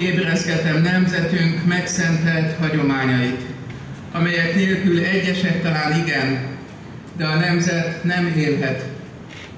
Ébrezgetem 0.00 0.82
nemzetünk 0.82 1.66
megszentelt 1.66 2.56
hagyományait, 2.58 3.40
amelyek 4.12 4.54
nélkül 4.54 4.98
egyesek 4.98 5.62
talán 5.62 6.06
igen, 6.06 6.38
de 7.16 7.26
a 7.26 7.38
nemzet 7.38 8.04
nem 8.04 8.32
élhet. 8.36 8.84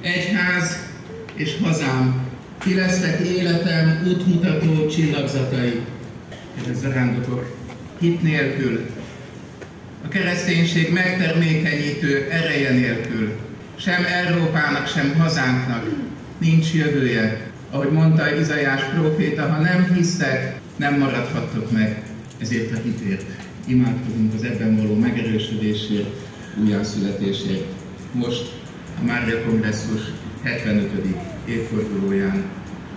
Egyház 0.00 0.78
és 1.34 1.56
hazám, 1.62 2.30
ti 2.58 2.74
lesztek 2.74 3.20
életem 3.20 4.02
útmutató 4.06 4.86
csillagzatai. 4.86 5.80
Ez 6.70 6.80
zarándokok. 6.80 7.56
Hit 8.00 8.22
nélkül 8.22 8.86
a 10.04 10.08
kereszténység 10.08 10.92
megtermékenyítő 10.92 12.28
ereje 12.30 12.70
nélkül 12.70 13.32
sem 13.84 14.04
Európának, 14.04 14.86
sem 14.86 15.14
hazánknak 15.18 15.84
nincs 16.38 16.74
jövője. 16.74 17.50
Ahogy 17.70 17.90
mondta 17.90 18.34
Izajás 18.34 18.82
próféta, 18.82 19.42
ha 19.42 19.60
nem 19.60 19.92
hisztek, 19.94 20.60
nem 20.76 20.98
maradhattok 20.98 21.70
meg 21.70 22.02
ezért 22.40 22.72
a 22.72 22.80
hitért. 22.82 23.24
Imádkozunk 23.66 24.34
az 24.34 24.42
ebben 24.42 24.76
való 24.76 24.94
megerősödésért, 24.94 26.08
újjászületésért. 26.62 27.64
Most 28.12 28.52
a 29.00 29.04
Mária 29.04 29.44
Kongresszus 29.44 30.00
75. 30.42 30.90
évfordulóján. 31.44 32.44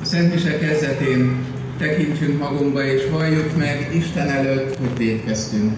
A 0.02 0.06
Szent 0.06 0.34
Mise 0.34 0.58
kezdetén 0.58 1.46
tekintjünk 1.78 2.40
magunkba 2.40 2.84
és 2.84 3.02
valljuk 3.12 3.58
meg 3.58 3.90
Isten 3.94 4.30
előtt, 4.30 4.78
hogy 4.78 4.98
védkeztünk 4.98 5.74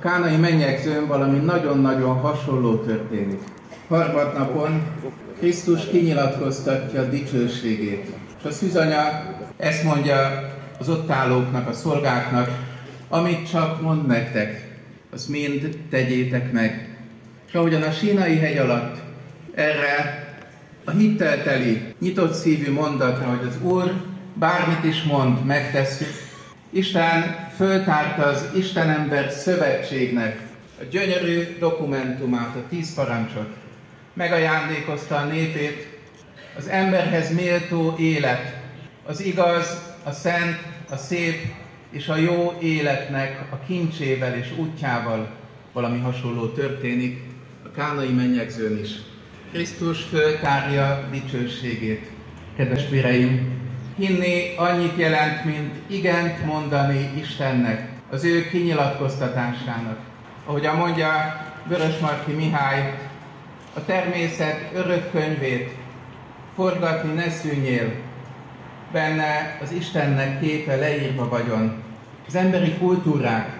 kánai 0.00 0.36
mennyegzőn 0.36 1.06
valami 1.06 1.38
nagyon-nagyon 1.38 2.20
hasonló 2.20 2.76
történik. 2.76 3.40
Harmadnapon 3.90 4.82
Krisztus 5.38 5.86
kinyilatkoztatja 5.88 7.08
dicsőségét. 7.08 8.06
És 8.38 8.44
a 8.44 8.50
szűzanya 8.50 9.34
ezt 9.56 9.84
mondja 9.84 10.48
az 10.78 10.88
ott 10.88 11.10
állóknak, 11.10 11.68
a 11.68 11.72
szolgáknak, 11.72 12.50
amit 13.08 13.50
csak 13.50 13.80
mond 13.80 14.06
nektek, 14.06 14.78
azt 15.12 15.28
mind 15.28 15.78
tegyétek 15.90 16.52
meg. 16.52 16.96
És 17.46 17.54
ahogyan 17.54 17.82
a 17.82 17.90
sínai 17.90 18.36
hegy 18.36 18.56
alatt 18.56 18.96
erre 19.54 20.28
a 20.84 20.90
hittelteli, 20.90 21.82
nyitott 21.98 22.34
szívű 22.34 22.72
mondatra, 22.72 23.26
hogy 23.26 23.46
az 23.48 23.70
Úr 23.70 23.92
bármit 24.34 24.84
is 24.84 25.02
mond, 25.02 25.44
megtesszük, 25.44 26.12
Isten 26.70 27.48
föltárta 27.56 28.22
az 28.22 28.44
Istenember 28.54 29.30
szövetségnek 29.30 30.40
a 30.80 30.84
gyönyörű 30.90 31.56
dokumentumát, 31.58 32.56
a 32.56 32.68
tíz 32.68 32.94
parancsot. 32.94 33.48
Megajándékozta 34.12 35.16
a 35.16 35.24
népét 35.24 35.98
az 36.56 36.68
emberhez 36.68 37.34
méltó 37.34 37.94
élet, 37.98 38.56
az 39.06 39.20
igaz, 39.20 39.94
a 40.04 40.10
szent, 40.10 40.58
a 40.90 40.96
szép 40.96 41.52
és 41.90 42.08
a 42.08 42.16
jó 42.16 42.58
életnek 42.60 43.46
a 43.50 43.58
kincsével 43.66 44.34
és 44.34 44.52
útjával 44.56 45.28
valami 45.72 45.98
hasonló 45.98 46.46
történik 46.46 47.22
a 47.64 47.70
kánai 47.70 48.08
mennyegzőn 48.08 48.78
is. 48.78 48.90
Krisztus 49.52 50.02
föltárja 50.02 51.08
dicsőségét. 51.10 52.10
Kedves 52.56 52.88
véreim, 52.88 53.60
hinni 53.96 54.54
annyit 54.56 54.96
jelent, 54.96 55.44
mint 55.44 55.74
igent 55.86 56.44
mondani 56.44 57.10
Istennek, 57.20 57.88
az 58.10 58.24
ő 58.24 58.48
kinyilatkoztatásának. 58.48 59.98
Ahogy 60.44 60.68
mondja 60.76 61.36
Vörösmarty 61.66 62.30
Mihály, 62.30 62.94
a 63.74 63.84
természet 63.84 64.70
örök 64.74 65.10
könyvét 65.10 65.70
forgatni 66.54 67.12
ne 67.12 67.30
szűnjél, 67.30 67.92
benne 68.92 69.58
az 69.62 69.72
Istennek 69.72 70.40
képe 70.40 70.76
leírva 70.76 71.28
vagyon. 71.28 71.82
Az 72.26 72.34
emberi 72.34 72.72
kultúrák, 72.78 73.58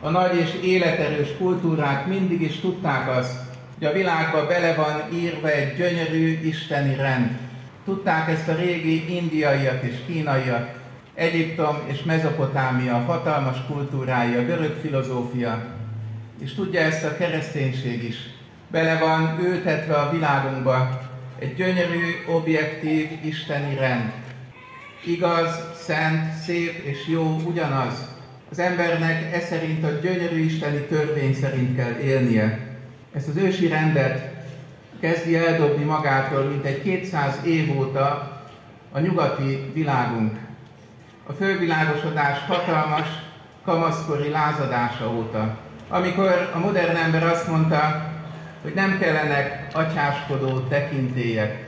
a 0.00 0.10
nagy 0.10 0.36
és 0.36 0.54
életerős 0.62 1.28
kultúrák 1.38 2.06
mindig 2.06 2.40
is 2.40 2.60
tudták 2.60 3.08
azt, 3.08 3.36
hogy 3.78 3.86
a 3.86 3.92
világba 3.92 4.46
bele 4.46 4.74
van 4.74 5.18
írva 5.18 5.50
egy 5.50 5.76
gyönyörű 5.76 6.40
isteni 6.42 6.94
rend. 6.94 7.38
Tudták 7.84 8.28
ezt 8.28 8.48
a 8.48 8.54
régi 8.54 9.16
indiaiak 9.16 9.82
és 9.82 9.94
kínaiak, 10.06 10.80
Egyiptom 11.14 11.76
és 11.86 12.02
Mezopotámia 12.02 12.98
hatalmas 12.98 13.56
kultúrája, 13.66 14.44
görög 14.44 14.78
filozófia, 14.80 15.64
és 16.38 16.54
tudja 16.54 16.80
ezt 16.80 17.04
a 17.04 17.16
kereszténység 17.16 18.02
is. 18.02 18.16
Bele 18.72 18.98
van 18.98 19.38
ültetve 19.40 19.94
a 19.94 20.10
világunkba 20.10 21.00
egy 21.38 21.54
gyönyörű, 21.54 22.24
objektív 22.26 23.10
isteni 23.24 23.74
rend. 23.74 24.12
Igaz, 25.04 25.60
szent, 25.74 26.34
szép 26.34 26.84
és 26.84 27.08
jó 27.08 27.40
ugyanaz. 27.46 27.94
Az 28.50 28.58
embernek 28.58 29.34
e 29.34 29.40
szerint 29.40 29.84
a 29.84 29.88
gyönyörű 29.88 30.44
isteni 30.44 30.80
törvény 30.80 31.34
szerint 31.34 31.76
kell 31.76 31.96
élnie. 31.96 32.58
Ezt 33.14 33.28
az 33.28 33.36
ősi 33.36 33.66
rendet 33.66 34.44
kezdi 35.00 35.36
eldobni 35.36 35.84
magától, 35.84 36.44
mint 36.44 36.64
egy 36.64 36.82
200 36.82 37.40
év 37.44 37.78
óta 37.78 38.40
a 38.92 38.98
nyugati 38.98 39.70
világunk. 39.74 40.38
A 41.26 41.32
fölvilágosodás 41.32 42.38
hatalmas, 42.46 43.08
kamaszkori 43.64 44.28
lázadása 44.28 45.10
óta. 45.10 45.58
Amikor 45.88 46.50
a 46.54 46.58
modern 46.58 46.96
ember 46.96 47.22
azt 47.22 47.48
mondta, 47.48 48.11
hogy 48.62 48.74
nem 48.74 48.98
kellenek 48.98 49.66
atyáskodó 49.72 50.58
tekintélyek, 50.60 51.64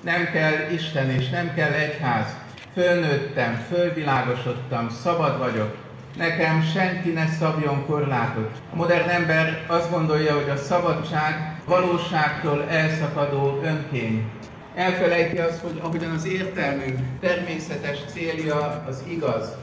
nem 0.00 0.30
kell 0.32 0.70
Isten 0.72 1.10
és 1.10 1.28
nem 1.28 1.54
kell 1.54 1.72
egyház, 1.72 2.36
fölnőttem, 2.74 3.64
fölvilágosodtam, 3.68 4.88
szabad 4.88 5.38
vagyok, 5.38 5.76
nekem 6.16 6.62
senki 6.62 7.10
ne 7.10 7.26
szabjon 7.26 7.86
korlátot. 7.86 8.50
A 8.72 8.76
modern 8.76 9.08
ember 9.08 9.64
azt 9.66 9.90
gondolja, 9.90 10.34
hogy 10.34 10.48
a 10.48 10.56
szabadság 10.56 11.60
valóságtól 11.64 12.64
elszakadó 12.68 13.60
önkény. 13.64 14.30
Elfelejti 14.74 15.38
azt, 15.38 15.60
hogy 15.60 15.80
ahogyan 15.82 16.10
az 16.10 16.26
értelmünk 16.26 16.98
természetes 17.20 17.98
célja 18.06 18.84
az 18.88 19.04
igaz, 19.08 19.56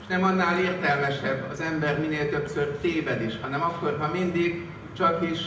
és 0.00 0.06
nem 0.08 0.24
annál 0.24 0.60
értelmesebb 0.60 1.50
az 1.50 1.60
ember 1.60 2.00
minél 2.00 2.30
többször 2.30 2.78
téved 2.80 3.22
is, 3.22 3.34
hanem 3.40 3.62
akkor, 3.62 3.96
ha 4.00 4.10
mindig 4.12 4.66
csak 4.96 5.30
is 5.30 5.38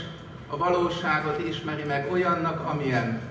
a 0.50 0.58
valóságot 0.58 1.48
ismeri 1.48 1.84
meg 1.84 2.12
olyannak, 2.12 2.70
amilyen. 2.70 3.22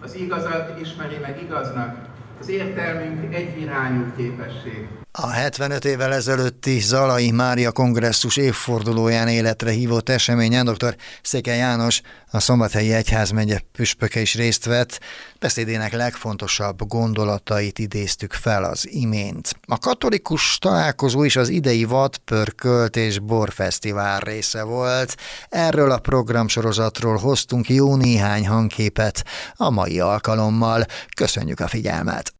Az 0.00 0.14
igazat 0.14 0.80
ismeri 0.80 1.16
meg 1.16 1.42
igaznak. 1.42 2.08
Az 2.40 2.48
értelmünk 2.48 3.34
egyirányú 3.34 4.12
képesség. 4.16 5.03
A 5.16 5.30
75 5.30 5.84
évvel 5.84 6.12
ezelőtti 6.12 6.78
Zalai 6.80 7.30
Mária 7.30 7.72
kongresszus 7.72 8.36
évfordulóján 8.36 9.28
életre 9.28 9.70
hívott 9.70 10.08
eseményen 10.08 10.64
dr. 10.64 10.96
Széke 11.22 11.54
János, 11.54 12.00
a 12.30 12.40
Szombathelyi 12.40 12.92
Egyházmegye 12.92 13.60
püspöke 13.72 14.20
is 14.20 14.34
részt 14.34 14.64
vett, 14.64 15.00
beszédének 15.38 15.92
legfontosabb 15.92 16.88
gondolatait 16.88 17.78
idéztük 17.78 18.32
fel 18.32 18.64
az 18.64 18.88
imént. 18.90 19.56
A 19.66 19.78
katolikus 19.78 20.58
találkozó 20.58 21.24
is 21.24 21.36
az 21.36 21.48
idei 21.48 21.84
vad, 21.84 22.16
pörkölt 22.16 22.96
és 22.96 23.18
borfesztivál 23.18 24.20
része 24.20 24.62
volt. 24.62 25.16
Erről 25.48 25.90
a 25.90 25.98
programsorozatról 25.98 27.16
hoztunk 27.16 27.68
jó 27.68 27.96
néhány 27.96 28.46
hangképet 28.46 29.24
a 29.54 29.70
mai 29.70 30.00
alkalommal. 30.00 30.84
Köszönjük 31.16 31.60
a 31.60 31.68
figyelmet! 31.68 32.32